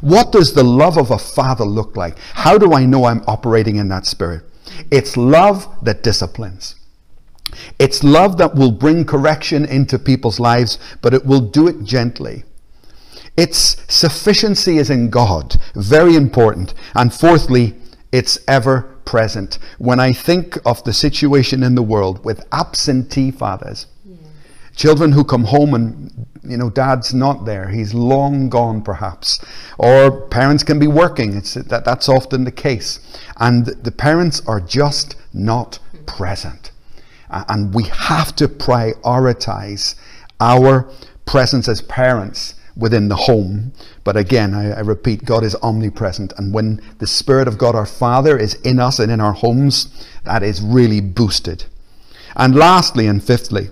What 0.00 0.32
does 0.32 0.54
the 0.54 0.64
love 0.64 0.96
of 0.96 1.10
a 1.10 1.18
Father 1.18 1.64
look 1.64 1.96
like? 1.96 2.18
How 2.32 2.58
do 2.58 2.72
I 2.72 2.84
know 2.84 3.04
I'm 3.04 3.22
operating 3.26 3.76
in 3.76 3.88
that 3.88 4.06
Spirit? 4.06 4.42
It's 4.90 5.16
love 5.16 5.68
that 5.82 6.02
disciplines. 6.02 6.76
It's 7.78 8.02
love 8.02 8.38
that 8.38 8.54
will 8.54 8.72
bring 8.72 9.04
correction 9.04 9.64
into 9.64 9.98
people's 9.98 10.40
lives, 10.40 10.78
but 11.02 11.14
it 11.14 11.24
will 11.24 11.40
do 11.40 11.68
it 11.68 11.84
gently. 11.84 12.44
Its 13.36 13.76
sufficiency 13.92 14.78
is 14.78 14.90
in 14.90 15.10
God, 15.10 15.56
very 15.74 16.14
important. 16.14 16.74
And 16.94 17.12
fourthly, 17.12 17.74
it's 18.12 18.38
ever 18.46 18.82
present. 19.04 19.58
When 19.78 19.98
I 19.98 20.12
think 20.12 20.58
of 20.64 20.82
the 20.84 20.92
situation 20.92 21.62
in 21.62 21.74
the 21.74 21.82
world 21.82 22.24
with 22.24 22.46
absentee 22.52 23.30
fathers, 23.30 23.86
children 24.76 25.12
who 25.12 25.24
come 25.24 25.44
home 25.44 25.74
and 25.74 26.26
you 26.42 26.56
know 26.56 26.68
dad's 26.68 27.14
not 27.14 27.44
there 27.44 27.68
he's 27.68 27.94
long 27.94 28.48
gone 28.48 28.82
perhaps 28.82 29.42
or 29.78 30.26
parents 30.28 30.62
can 30.62 30.78
be 30.78 30.86
working 30.86 31.36
it's 31.36 31.54
that 31.54 31.84
that's 31.84 32.08
often 32.08 32.44
the 32.44 32.52
case 32.52 32.98
and 33.38 33.66
the 33.66 33.92
parents 33.92 34.42
are 34.46 34.60
just 34.60 35.16
not 35.32 35.78
present 36.06 36.72
and 37.30 37.72
we 37.72 37.84
have 37.84 38.34
to 38.34 38.48
prioritize 38.48 39.94
our 40.40 40.90
presence 41.24 41.68
as 41.68 41.80
parents 41.82 42.54
within 42.76 43.08
the 43.08 43.16
home. 43.16 43.72
But 44.02 44.16
again 44.16 44.54
I, 44.54 44.72
I 44.72 44.80
repeat 44.80 45.24
god 45.24 45.44
is 45.44 45.56
omnipresent. 45.56 46.32
And 46.36 46.52
when 46.52 46.80
the 46.98 47.06
spirit 47.06 47.48
of 47.48 47.58
god 47.58 47.74
our 47.74 47.86
father 47.86 48.38
is 48.38 48.54
in 48.62 48.80
us 48.80 48.98
and 48.98 49.10
in 49.10 49.20
our 49.20 49.32
homes 49.32 50.06
that 50.24 50.42
is 50.42 50.60
really 50.60 51.00
boosted. 51.00 51.64
And 52.36 52.54
lastly 52.56 53.06
and 53.06 53.22
fifthly 53.22 53.70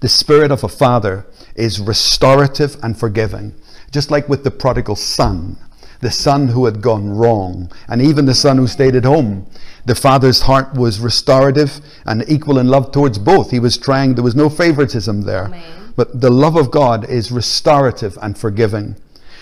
the 0.00 0.08
spirit 0.08 0.50
of 0.50 0.62
a 0.62 0.68
father 0.68 1.26
is 1.54 1.80
restorative 1.80 2.76
and 2.82 2.98
forgiving, 2.98 3.54
just 3.90 4.10
like 4.10 4.28
with 4.28 4.44
the 4.44 4.50
prodigal 4.50 4.96
son, 4.96 5.56
the 6.00 6.10
son 6.10 6.48
who 6.48 6.64
had 6.64 6.80
gone 6.80 7.10
wrong, 7.10 7.70
and 7.88 8.02
even 8.02 8.26
the 8.26 8.34
son 8.34 8.58
who 8.58 8.66
stayed 8.66 8.94
at 8.94 9.04
home. 9.04 9.46
The 9.86 9.94
father's 9.94 10.42
heart 10.42 10.74
was 10.74 10.98
restorative 10.98 11.80
and 12.06 12.24
equal 12.28 12.58
in 12.58 12.68
love 12.68 12.90
towards 12.90 13.18
both. 13.18 13.50
He 13.50 13.60
was 13.60 13.76
trying, 13.76 14.14
there 14.14 14.24
was 14.24 14.34
no 14.34 14.48
favoritism 14.48 15.22
there. 15.22 15.46
Amen. 15.46 15.92
But 15.96 16.20
the 16.20 16.30
love 16.30 16.56
of 16.56 16.70
God 16.70 17.08
is 17.08 17.30
restorative 17.30 18.18
and 18.22 18.36
forgiving. 18.36 18.96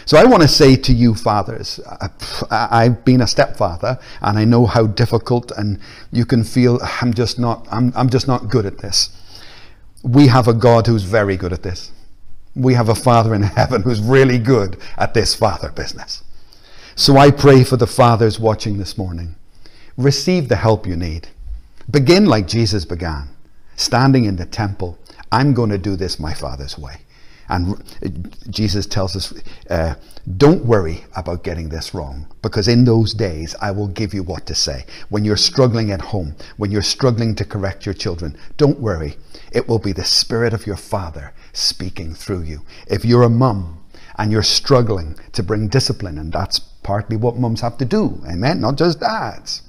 So 0.04 0.18
I 0.18 0.24
want 0.24 0.42
to 0.42 0.48
say 0.48 0.74
to 0.74 0.92
you, 0.92 1.14
fathers, 1.14 1.78
I've 2.50 3.04
been 3.04 3.20
a 3.20 3.26
stepfather, 3.28 3.98
and 4.20 4.36
I 4.36 4.44
know 4.44 4.66
how 4.66 4.88
difficult, 4.88 5.52
and 5.52 5.78
you 6.10 6.26
can 6.26 6.42
feel 6.42 6.80
I'm 7.00 7.14
just 7.14 7.38
not, 7.38 7.68
I'm, 7.70 7.92
I'm 7.94 8.10
just 8.10 8.26
not 8.26 8.48
good 8.48 8.66
at 8.66 8.78
this 8.78 9.10
we 10.02 10.26
have 10.26 10.48
a 10.48 10.52
God 10.52 10.86
who's 10.86 11.04
very 11.04 11.36
good 11.36 11.52
at 11.52 11.62
this. 11.62 11.92
We 12.54 12.74
have 12.74 12.88
a 12.88 12.94
Father 12.94 13.34
in 13.34 13.42
heaven 13.42 13.82
who's 13.82 14.00
really 14.00 14.38
good 14.38 14.76
at 14.98 15.14
this 15.14 15.34
father 15.34 15.70
business. 15.70 16.22
So 17.02 17.16
I 17.16 17.32
pray 17.32 17.64
for 17.64 17.76
the 17.76 17.88
fathers 17.88 18.38
watching 18.38 18.78
this 18.78 18.96
morning. 18.96 19.34
Receive 19.96 20.48
the 20.48 20.54
help 20.54 20.86
you 20.86 20.94
need. 20.94 21.26
Begin 21.90 22.26
like 22.26 22.46
Jesus 22.46 22.84
began, 22.84 23.28
standing 23.74 24.24
in 24.24 24.36
the 24.36 24.46
temple. 24.46 24.96
I'm 25.32 25.52
going 25.52 25.70
to 25.70 25.78
do 25.78 25.96
this 25.96 26.20
my 26.20 26.32
Father's 26.32 26.78
way. 26.78 26.98
And 27.48 27.82
Jesus 28.48 28.86
tells 28.86 29.16
us, 29.16 29.34
uh, 29.68 29.94
don't 30.36 30.64
worry 30.64 31.02
about 31.16 31.42
getting 31.42 31.70
this 31.70 31.92
wrong, 31.92 32.28
because 32.40 32.68
in 32.68 32.84
those 32.84 33.14
days 33.14 33.56
I 33.60 33.72
will 33.72 33.88
give 33.88 34.14
you 34.14 34.22
what 34.22 34.46
to 34.46 34.54
say. 34.54 34.84
When 35.08 35.24
you're 35.24 35.36
struggling 35.36 35.90
at 35.90 36.00
home, 36.00 36.36
when 36.56 36.70
you're 36.70 36.82
struggling 36.82 37.34
to 37.34 37.44
correct 37.44 37.84
your 37.84 37.94
children, 37.94 38.36
don't 38.58 38.78
worry. 38.78 39.16
It 39.50 39.66
will 39.66 39.80
be 39.80 39.92
the 39.92 40.04
Spirit 40.04 40.52
of 40.52 40.68
your 40.68 40.76
Father 40.76 41.34
speaking 41.52 42.14
through 42.14 42.42
you. 42.42 42.60
If 42.86 43.04
you're 43.04 43.24
a 43.24 43.28
mum 43.28 43.82
and 44.18 44.30
you're 44.30 44.44
struggling 44.44 45.16
to 45.32 45.42
bring 45.42 45.66
discipline, 45.66 46.16
and 46.16 46.32
that's 46.32 46.60
partly 46.82 47.16
what 47.16 47.36
mums 47.36 47.60
have 47.60 47.78
to 47.78 47.84
do, 47.84 48.22
amen? 48.28 48.60
Not 48.60 48.76
just 48.76 49.00
dads. 49.00 49.62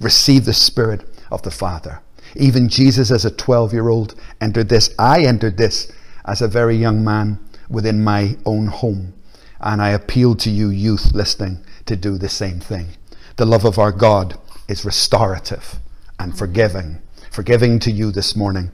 Receive 0.00 0.44
the 0.44 0.54
Spirit 0.54 1.08
of 1.30 1.42
the 1.42 1.50
Father. 1.50 2.00
Even 2.34 2.68
Jesus, 2.68 3.10
as 3.10 3.24
a 3.24 3.30
12 3.30 3.72
year 3.72 3.88
old, 3.88 4.14
entered 4.40 4.68
this. 4.68 4.94
I 4.98 5.22
entered 5.22 5.56
this 5.56 5.90
as 6.24 6.40
a 6.40 6.48
very 6.48 6.76
young 6.76 7.04
man 7.04 7.38
within 7.68 8.02
my 8.02 8.36
own 8.46 8.66
home. 8.66 9.14
And 9.60 9.80
I 9.80 9.90
appeal 9.90 10.34
to 10.36 10.50
you, 10.50 10.68
youth 10.70 11.12
listening, 11.12 11.64
to 11.86 11.96
do 11.96 12.18
the 12.18 12.28
same 12.28 12.60
thing. 12.60 12.88
The 13.36 13.46
love 13.46 13.64
of 13.64 13.78
our 13.78 13.92
God 13.92 14.38
is 14.68 14.84
restorative 14.84 15.76
and 16.18 16.36
forgiving. 16.36 17.00
Forgiving 17.30 17.78
to 17.80 17.90
you 17.90 18.10
this 18.10 18.36
morning. 18.36 18.70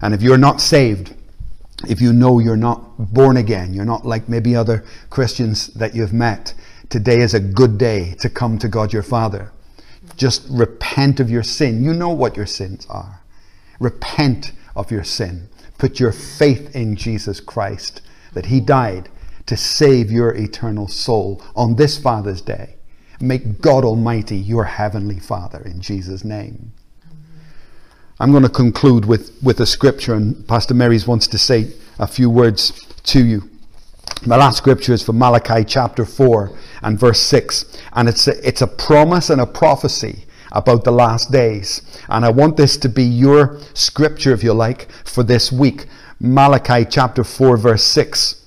And 0.00 0.12
if 0.12 0.22
you're 0.22 0.38
not 0.38 0.60
saved, 0.60 1.14
if 1.88 2.00
you 2.00 2.12
know 2.12 2.38
you're 2.38 2.56
not 2.56 3.12
born 3.12 3.36
again, 3.36 3.72
you're 3.72 3.84
not 3.84 4.06
like 4.06 4.28
maybe 4.28 4.56
other 4.56 4.84
Christians 5.10 5.68
that 5.68 5.94
you've 5.94 6.12
met, 6.12 6.54
today 6.88 7.20
is 7.20 7.34
a 7.34 7.40
good 7.40 7.78
day 7.78 8.14
to 8.20 8.28
come 8.28 8.58
to 8.58 8.68
God 8.68 8.92
your 8.92 9.02
Father. 9.02 9.52
Just 10.16 10.46
repent 10.50 11.20
of 11.20 11.30
your 11.30 11.42
sin. 11.42 11.82
You 11.82 11.92
know 11.92 12.10
what 12.10 12.36
your 12.36 12.46
sins 12.46 12.86
are. 12.88 13.20
Repent 13.80 14.52
of 14.74 14.90
your 14.90 15.04
sin. 15.04 15.48
Put 15.78 16.00
your 16.00 16.12
faith 16.12 16.74
in 16.74 16.96
Jesus 16.96 17.40
Christ, 17.40 18.00
that 18.32 18.46
He 18.46 18.60
died 18.60 19.08
to 19.46 19.56
save 19.56 20.10
your 20.10 20.34
eternal 20.34 20.88
soul 20.88 21.42
on 21.54 21.76
this 21.76 21.98
Father's 21.98 22.40
Day. 22.40 22.76
Make 23.20 23.60
God 23.60 23.84
Almighty 23.84 24.36
your 24.36 24.64
Heavenly 24.64 25.18
Father 25.18 25.62
in 25.62 25.80
Jesus' 25.80 26.24
name. 26.24 26.72
I'm 28.18 28.30
going 28.30 28.42
to 28.42 28.48
conclude 28.48 29.04
with, 29.04 29.36
with 29.42 29.60
a 29.60 29.66
scripture, 29.66 30.14
and 30.14 30.46
Pastor 30.48 30.74
Marys 30.74 31.06
wants 31.06 31.26
to 31.28 31.38
say 31.38 31.72
a 31.98 32.06
few 32.06 32.30
words 32.30 32.72
to 33.04 33.24
you. 33.24 33.50
My 34.24 34.36
last 34.36 34.58
scripture 34.58 34.92
is 34.92 35.02
from 35.02 35.18
Malachi 35.18 35.64
chapter 35.64 36.04
4 36.04 36.56
and 36.82 36.98
verse 36.98 37.20
6. 37.20 37.64
And 37.92 38.08
it's 38.08 38.26
a, 38.26 38.46
it's 38.46 38.62
a 38.62 38.66
promise 38.66 39.30
and 39.30 39.40
a 39.40 39.46
prophecy 39.46 40.24
about 40.52 40.84
the 40.84 40.92
last 40.92 41.30
days. 41.30 41.82
And 42.08 42.24
I 42.24 42.30
want 42.30 42.56
this 42.56 42.76
to 42.78 42.88
be 42.88 43.04
your 43.04 43.60
scripture, 43.74 44.32
if 44.32 44.42
you 44.42 44.52
like, 44.52 44.90
for 45.04 45.22
this 45.22 45.52
week. 45.52 45.86
Malachi 46.18 46.86
chapter 46.88 47.22
4, 47.22 47.56
verse 47.56 47.84
6. 47.84 48.42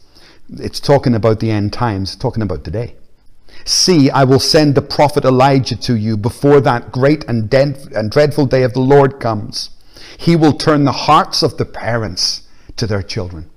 It's 0.57 0.79
talking 0.79 1.13
about 1.13 1.39
the 1.39 1.51
end 1.51 1.71
times, 1.71 2.15
talking 2.15 2.41
about 2.41 2.63
today. 2.63 2.95
See, 3.65 4.09
I 4.09 4.23
will 4.23 4.39
send 4.39 4.73
the 4.73 4.81
prophet 4.81 5.23
Elijah 5.23 5.75
to 5.81 5.95
you 5.95 6.17
before 6.17 6.59
that 6.61 6.91
great 6.91 7.23
and, 7.25 7.53
and 7.53 8.09
dreadful 8.09 8.47
day 8.47 8.63
of 8.63 8.73
the 8.73 8.79
Lord 8.79 9.19
comes. 9.19 9.69
He 10.17 10.35
will 10.35 10.53
turn 10.53 10.85
the 10.85 10.91
hearts 10.91 11.43
of 11.43 11.57
the 11.57 11.65
parents 11.65 12.47
to 12.77 12.87
their 12.87 13.03
children, 13.03 13.49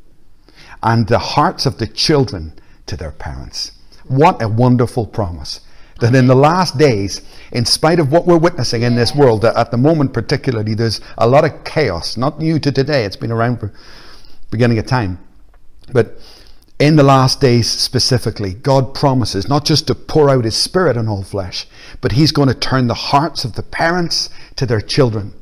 and 0.83 1.07
the 1.07 1.19
hearts 1.19 1.67
of 1.67 1.79
the 1.79 1.87
children 1.87 2.53
to 2.87 2.97
their 2.97 3.13
parents. 3.13 3.73
What 4.07 4.43
a 4.43 4.49
wonderful 4.49 5.07
promise. 5.07 5.61
That 6.01 6.15
in 6.17 6.27
the 6.27 6.35
last 6.35 6.79
days, 6.79 7.21
in 7.53 7.65
spite 7.65 8.01
of 8.01 8.11
what 8.11 8.27
we're 8.27 8.39
witnessing 8.39 8.83
in 8.83 8.97
this 8.97 9.15
world, 9.15 9.43
that 9.43 9.57
at 9.57 9.71
the 9.71 9.77
moment 9.77 10.13
particularly, 10.13 10.75
there's 10.75 11.01
a 11.17 11.29
lot 11.29 11.45
of 11.45 11.63
chaos. 11.63 12.17
Not 12.17 12.41
new 12.41 12.59
to 12.59 12.73
today, 12.73 13.05
it's 13.05 13.17
been 13.17 13.31
around 13.31 13.61
for 13.61 13.73
beginning 14.51 14.79
of 14.79 14.87
time. 14.87 15.21
But 15.93 16.19
in 16.81 16.97
the 16.97 17.05
last 17.05 17.41
days 17.41 17.71
specifically, 17.71 18.55
God 18.55 18.95
promises 18.95 19.49
not 19.49 19.65
just 19.65 19.87
to 19.87 19.95
pour 19.95 20.29
out 20.29 20.45
His 20.45 20.57
Spirit 20.57 20.97
on 20.97 21.09
all 21.09 21.23
flesh, 21.23 21.69
but 22.01 22.13
He's 22.13 22.33
going 22.33 22.49
to 22.49 22.55
turn 22.55 22.89
the 22.89 22.95
hearts 22.95 23.45
of 23.45 23.55
the 23.55 23.63
parents 23.63 24.29
to 24.57 24.67
their 24.67 24.81
children. 24.81 25.33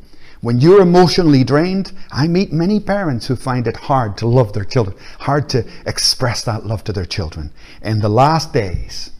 When 0.42 0.58
you're 0.58 0.80
emotionally 0.80 1.44
drained, 1.44 1.92
I 2.10 2.26
meet 2.26 2.50
many 2.50 2.80
parents 2.80 3.26
who 3.26 3.36
find 3.36 3.66
it 3.66 3.76
hard 3.76 4.16
to 4.18 4.26
love 4.26 4.54
their 4.54 4.64
children, 4.64 4.96
hard 5.18 5.50
to 5.50 5.66
express 5.84 6.42
that 6.44 6.64
love 6.64 6.82
to 6.84 6.94
their 6.94 7.04
children. 7.04 7.50
In 7.82 8.00
the 8.00 8.08
last 8.08 8.50
days, 8.54 9.10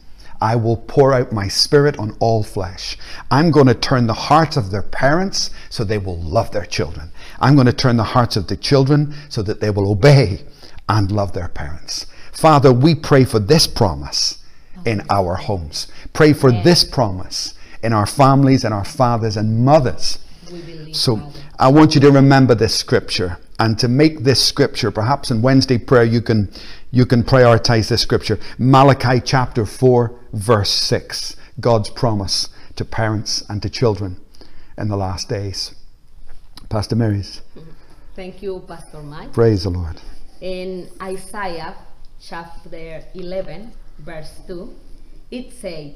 I 0.41 0.55
will 0.55 0.77
pour 0.77 1.13
out 1.13 1.31
my 1.31 1.47
spirit 1.47 1.99
on 1.99 2.17
all 2.19 2.41
flesh. 2.41 2.97
I'm 3.29 3.51
going 3.51 3.67
to 3.67 3.75
turn 3.75 4.07
the 4.07 4.15
hearts 4.15 4.57
of 4.57 4.71
their 4.71 4.81
parents 4.81 5.51
so 5.69 5.83
they 5.83 5.99
will 5.99 6.19
love 6.19 6.49
their 6.49 6.65
children. 6.65 7.11
I'm 7.39 7.53
going 7.53 7.67
to 7.67 7.73
turn 7.73 7.97
the 7.97 8.03
hearts 8.03 8.35
of 8.35 8.47
the 8.47 8.57
children 8.57 9.13
so 9.29 9.43
that 9.43 9.59
they 9.59 9.69
will 9.69 9.91
obey 9.91 10.41
and 10.89 11.11
love 11.11 11.33
their 11.33 11.49
parents. 11.49 12.07
Father, 12.31 12.73
we 12.73 12.95
pray 12.95 13.25
for 13.25 13.37
this 13.37 13.67
promise 13.67 14.43
in 14.87 15.03
our 15.11 15.35
homes. 15.35 15.85
Pray 16.13 16.33
for 16.33 16.51
this 16.51 16.83
promise 16.83 17.53
in 17.83 17.93
our 17.93 18.07
families 18.07 18.63
and 18.63 18.73
our 18.73 18.85
fathers 18.85 19.37
and 19.37 19.63
mothers. 19.63 20.17
So 20.93 21.31
I 21.59 21.67
want 21.69 21.95
you 21.95 22.01
to 22.01 22.11
remember 22.11 22.55
this 22.55 22.75
scripture 22.75 23.37
and 23.59 23.77
to 23.79 23.87
make 23.87 24.23
this 24.23 24.43
scripture, 24.43 24.89
perhaps 24.89 25.29
in 25.29 25.41
Wednesday 25.41 25.77
prayer, 25.77 26.03
you 26.03 26.21
can 26.21 26.51
you 26.91 27.05
can 27.05 27.23
prioritize 27.23 27.89
this 27.89 28.01
scripture. 28.01 28.39
Malachi 28.57 29.21
chapter 29.23 29.65
4, 29.65 30.19
verse 30.33 30.71
6. 30.71 31.35
God's 31.59 31.89
promise 31.89 32.49
to 32.75 32.83
parents 32.83 33.43
and 33.47 33.61
to 33.61 33.69
children 33.69 34.19
in 34.77 34.87
the 34.89 34.97
last 34.97 35.29
days. 35.29 35.75
Pastor 36.69 36.95
Marys. 36.95 37.41
Thank 38.15 38.41
you, 38.41 38.63
Pastor 38.67 39.01
Mike. 39.03 39.31
Praise 39.31 39.63
the 39.63 39.69
Lord. 39.69 40.01
In 40.41 40.89
Isaiah 41.01 41.75
chapter 42.19 43.03
11, 43.13 43.71
verse 43.99 44.31
2, 44.47 44.75
it 45.29 45.53
says, 45.53 45.95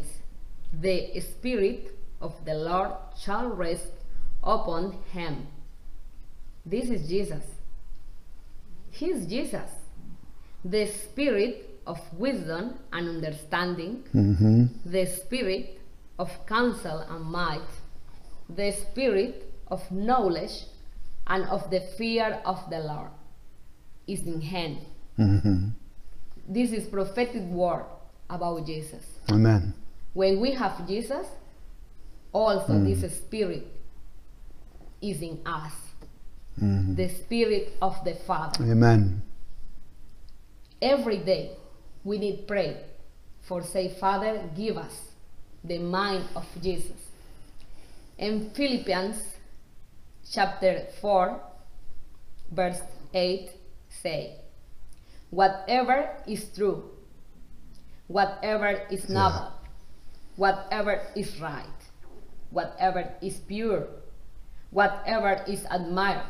The 0.72 1.20
Spirit 1.20 1.98
of 2.22 2.34
the 2.46 2.54
Lord 2.54 2.92
shall 3.20 3.50
rest 3.50 3.88
upon 4.46 4.98
him. 5.12 5.48
This 6.66 6.90
is 6.90 7.08
Jesus. 7.08 7.44
He 8.92 9.08
is 9.08 9.28
Jesus. 9.28 9.70
The 10.64 10.86
Spirit 10.88 11.80
of 11.86 12.00
wisdom 12.14 12.76
and 12.92 13.10
understanding, 13.10 14.04
Mm-hmm. 14.14 14.66
the 14.86 15.06
Spirit 15.06 15.80
of 16.18 16.30
counsel 16.48 17.00
and 17.00 17.26
might, 17.26 17.62
the 18.50 18.72
Spirit 18.72 19.52
of 19.68 19.92
knowledge 19.92 20.64
and 21.28 21.44
of 21.46 21.70
the 21.70 21.82
fear 21.98 22.42
of 22.46 22.60
the 22.70 22.80
Lord 22.80 23.10
is 24.08 24.22
in 24.22 24.42
him. 24.42 24.78
Mm-hmm. 25.20 25.70
This 26.48 26.72
is 26.72 26.88
prophetic 26.88 27.42
word 27.44 27.86
about 28.30 28.66
Jesus. 28.66 29.04
Amen. 29.32 29.74
When 30.14 30.40
we 30.40 30.52
have 30.52 30.88
Jesus, 30.88 31.28
also 32.32 32.80
this 32.84 33.02
spirit 33.18 33.66
is 35.06 35.22
in 35.22 35.40
us. 35.46 35.74
Mm-hmm. 36.62 36.96
The 36.96 37.10
spirit 37.10 37.74
of 37.82 38.04
the 38.04 38.16
Father. 38.16 38.64
Amen. 38.64 39.22
Every 40.82 41.18
day 41.18 41.52
we 42.04 42.18
need 42.18 42.48
pray 42.48 42.78
for 43.42 43.62
say, 43.62 43.90
Father, 44.00 44.42
give 44.56 44.78
us 44.78 45.10
the 45.64 45.80
mind 45.80 46.26
of 46.36 46.46
Jesus. 46.62 47.10
In 48.18 48.50
Philippians 48.52 49.18
chapter 50.32 50.88
4, 51.02 51.40
verse 52.52 52.80
8 53.14 53.50
say, 53.90 54.36
Whatever 55.30 56.10
is 56.28 56.46
true, 56.56 56.84
whatever 58.08 58.82
is 58.90 59.10
noble, 59.10 59.52
whatever 60.38 61.02
is 61.16 61.40
right, 61.42 61.66
whatever 62.52 63.12
is 63.22 63.38
pure, 63.38 63.88
whatever 64.76 65.42
is 65.48 65.66
admired, 65.72 66.28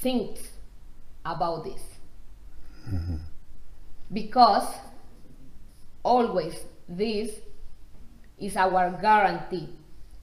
think 0.00 0.38
about 1.26 1.62
this. 1.64 1.82
Mm-hmm. 2.90 3.16
Because 4.10 4.66
always 6.02 6.54
this 6.88 7.32
is 8.38 8.56
our 8.56 8.98
guarantee 9.02 9.68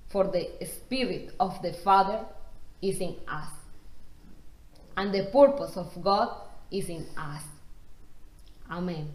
for 0.10 0.24
the 0.24 0.50
Spirit 0.66 1.36
of 1.40 1.62
the 1.62 1.74
Father 1.74 2.26
is 2.82 3.00
in 3.00 3.16
us. 3.28 3.50
And 4.98 5.14
the 5.14 5.26
purpose 5.32 5.78
of 5.78 5.94
God 6.04 6.36
is 6.72 6.90
in 6.90 7.06
us. 7.16 7.44
Amen. 8.72 9.12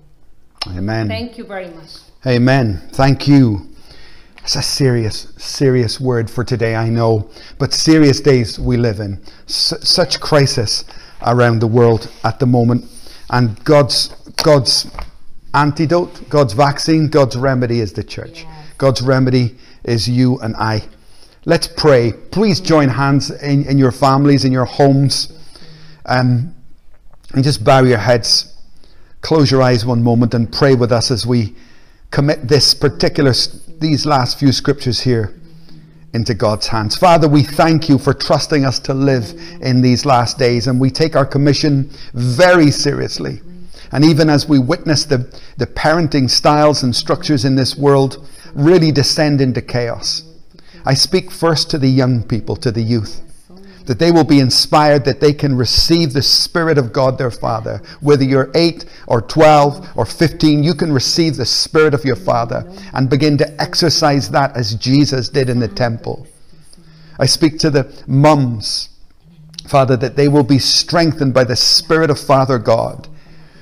Amen. 0.69 1.09
Thank 1.09 1.38
you 1.38 1.45
very 1.45 1.71
much. 1.71 1.90
Amen. 2.25 2.88
Thank 2.93 3.27
you. 3.27 3.66
It's 4.42 4.57
a 4.57 4.62
serious, 4.62 5.33
serious 5.37 6.00
word 6.00 6.31
for 6.31 6.44
today, 6.44 6.74
I 6.74 6.88
know, 6.88 7.31
but 7.59 7.72
serious 7.72 8.20
days 8.20 8.59
we 8.59 8.76
live 8.76 8.98
in. 9.00 9.20
S- 9.46 9.74
such 9.83 10.18
crisis 10.20 10.85
around 11.26 11.61
the 11.61 11.66
world 11.66 12.11
at 12.24 12.38
the 12.38 12.46
moment, 12.46 12.85
and 13.29 13.62
God's 13.64 14.09
God's 14.42 14.90
antidote, 15.53 16.29
God's 16.31 16.55
vaccine, 16.55 17.09
God's 17.09 17.37
remedy 17.37 17.81
is 17.81 17.92
the 17.92 18.03
church. 18.03 18.44
Yes. 18.44 18.66
God's 18.79 19.03
remedy 19.03 19.57
is 19.85 20.09
you 20.09 20.38
and 20.40 20.57
I. 20.57 20.83
Let's 21.44 21.66
pray. 21.66 22.12
Please 22.31 22.61
join 22.61 22.88
hands 22.88 23.31
in, 23.31 23.66
in 23.66 23.76
your 23.76 23.92
families, 23.92 24.44
in 24.44 24.53
your 24.53 24.64
homes, 24.64 25.33
um, 26.07 26.55
and 27.35 27.44
just 27.44 27.62
bow 27.64 27.83
your 27.83 27.98
heads. 27.98 28.57
Close 29.20 29.50
your 29.50 29.61
eyes 29.61 29.85
one 29.85 30.03
moment 30.03 30.33
and 30.33 30.50
pray 30.50 30.74
with 30.74 30.92
us 30.92 31.11
as 31.11 31.26
we 31.26 31.55
commit 32.11 32.49
this 32.49 32.75
particular 32.75 33.33
these 33.79 34.05
last 34.05 34.38
few 34.38 34.53
scriptures 34.53 35.01
here 35.01 35.35
into 36.12 36.35
God's 36.35 36.66
hands. 36.66 36.96
Father, 36.96 37.29
we 37.29 37.42
thank 37.42 37.88
you 37.88 37.99
for 37.99 38.12
trusting 38.12 38.64
us 38.64 38.79
to 38.81 38.94
live 38.94 39.33
in 39.61 39.81
these 39.81 40.05
last 40.05 40.38
days, 40.38 40.66
and 40.66 40.81
we 40.81 40.90
take 40.90 41.16
our 41.16 41.25
commission 41.25 41.90
very 42.12 42.70
seriously. 42.70 43.40
And 43.92 44.05
even 44.05 44.29
as 44.29 44.49
we 44.49 44.59
witness 44.59 45.05
the, 45.05 45.18
the 45.57 45.66
parenting 45.66 46.29
styles 46.29 46.83
and 46.83 46.94
structures 46.94 47.44
in 47.44 47.57
this 47.57 47.77
world 47.77 48.29
really 48.55 48.92
descend 48.92 49.40
into 49.40 49.62
chaos, 49.62 50.25
I 50.85 50.94
speak 50.94 51.31
first 51.31 51.70
to 51.70 51.79
the 51.79 51.88
young 51.88 52.23
people, 52.23 52.57
to 52.57 52.70
the 52.70 52.83
youth 52.83 53.23
that 53.90 53.98
they 53.98 54.12
will 54.12 54.22
be 54.22 54.38
inspired, 54.38 55.05
that 55.05 55.18
they 55.18 55.33
can 55.33 55.57
receive 55.57 56.12
the 56.12 56.22
Spirit 56.22 56.79
of 56.79 56.92
God 56.92 57.18
their 57.18 57.33
Father. 57.33 57.83
Whether 58.00 58.22
you're 58.22 58.48
8 58.55 58.85
or 59.09 59.20
12 59.20 59.96
or 59.96 60.07
15, 60.07 60.62
you 60.62 60.74
can 60.74 60.92
receive 60.92 61.37
the 61.37 61.44
Spirit 61.44 61.92
of 61.92 62.05
your 62.05 62.14
Father 62.14 62.62
and 62.94 63.11
begin 63.11 63.37
to 63.38 63.61
exercise 63.61 64.31
that 64.31 64.57
as 64.57 64.76
Jesus 64.76 65.29
did 65.29 65.48
in 65.48 65.59
the 65.59 65.66
temple. 65.66 66.29
I 67.18 67.26
speak 67.26 67.59
to 67.59 67.70
the 67.70 67.92
mums, 68.07 68.90
Father, 69.66 69.96
that 69.96 70.14
they 70.14 70.29
will 70.29 70.44
be 70.44 70.61
strengthened 70.61 71.35
by 71.35 71.42
the 71.42 71.57
Spirit 71.57 72.11
of 72.11 72.20
Father 72.20 72.61
God 72.61 73.09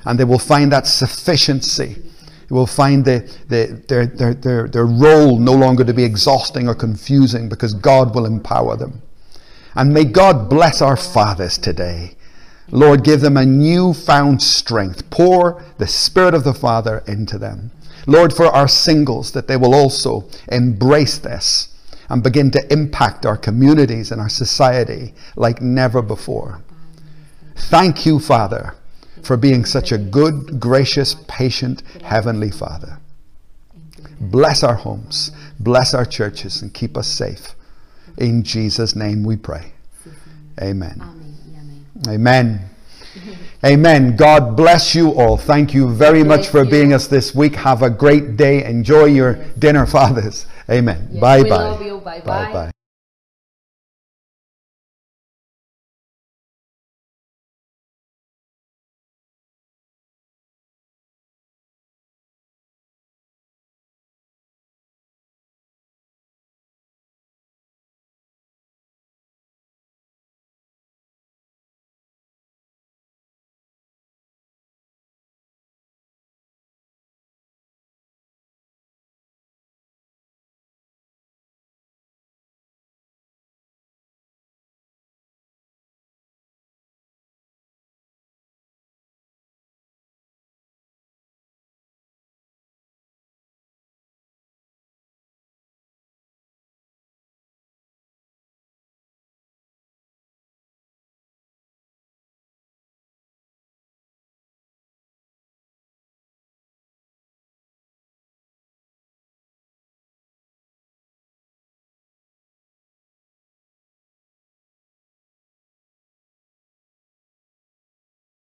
and 0.04 0.20
they 0.20 0.24
will 0.24 0.38
find 0.38 0.70
that 0.72 0.86
sufficiency. 0.86 1.94
They 1.94 2.54
will 2.54 2.66
find 2.66 3.02
the, 3.02 3.20
the, 3.48 3.82
their, 3.88 4.04
their, 4.04 4.34
their, 4.34 4.68
their 4.68 4.86
role 4.86 5.38
no 5.38 5.54
longer 5.54 5.84
to 5.84 5.94
be 5.94 6.04
exhausting 6.04 6.68
or 6.68 6.74
confusing 6.74 7.48
because 7.48 7.72
God 7.72 8.14
will 8.14 8.26
empower 8.26 8.76
them. 8.76 9.00
And 9.78 9.94
may 9.94 10.04
God 10.04 10.50
bless 10.50 10.82
our 10.82 10.96
fathers 10.96 11.56
today. 11.56 12.16
Lord, 12.72 13.04
give 13.04 13.20
them 13.20 13.36
a 13.36 13.46
newfound 13.46 14.42
strength. 14.42 15.08
Pour 15.08 15.62
the 15.78 15.86
Spirit 15.86 16.34
of 16.34 16.42
the 16.42 16.52
Father 16.52 17.04
into 17.06 17.38
them. 17.38 17.70
Lord, 18.04 18.32
for 18.32 18.46
our 18.46 18.66
singles, 18.66 19.30
that 19.32 19.46
they 19.46 19.56
will 19.56 19.76
also 19.76 20.28
embrace 20.50 21.18
this 21.18 21.68
and 22.08 22.24
begin 22.24 22.50
to 22.50 22.72
impact 22.72 23.24
our 23.24 23.36
communities 23.36 24.10
and 24.10 24.20
our 24.20 24.28
society 24.28 25.14
like 25.36 25.62
never 25.62 26.02
before. 26.02 26.60
Thank 27.54 28.04
you, 28.04 28.18
Father, 28.18 28.74
for 29.22 29.36
being 29.36 29.64
such 29.64 29.92
a 29.92 29.98
good, 29.98 30.58
gracious, 30.58 31.14
patient, 31.28 31.84
heavenly 32.02 32.50
Father. 32.50 32.98
Bless 34.20 34.64
our 34.64 34.74
homes, 34.74 35.30
bless 35.60 35.94
our 35.94 36.04
churches, 36.04 36.62
and 36.62 36.74
keep 36.74 36.96
us 36.96 37.06
safe. 37.06 37.54
In 38.18 38.42
Jesus' 38.42 38.94
name 38.94 39.24
we 39.24 39.36
pray. 39.36 39.72
Amen. 40.60 41.00
Amen. 42.06 42.60
Amen. 43.64 44.16
God 44.16 44.56
bless 44.56 44.94
you 44.94 45.10
all. 45.12 45.36
Thank 45.36 45.74
you 45.74 45.88
very 45.88 46.22
much 46.22 46.48
for 46.48 46.64
being 46.64 46.92
us 46.92 47.08
this 47.08 47.34
week. 47.34 47.56
Have 47.56 47.82
a 47.82 47.90
great 47.90 48.36
day. 48.36 48.64
Enjoy 48.64 49.06
your 49.06 49.34
dinner, 49.58 49.86
fathers. 49.96 50.46
Amen. 50.70 51.18
Bye 51.20 51.42
bye. 51.42 51.48
love 51.48 51.82
you. 51.82 51.98
Bye-bye. 51.98 52.20
Bye 52.24 52.52
bye. 52.52 52.70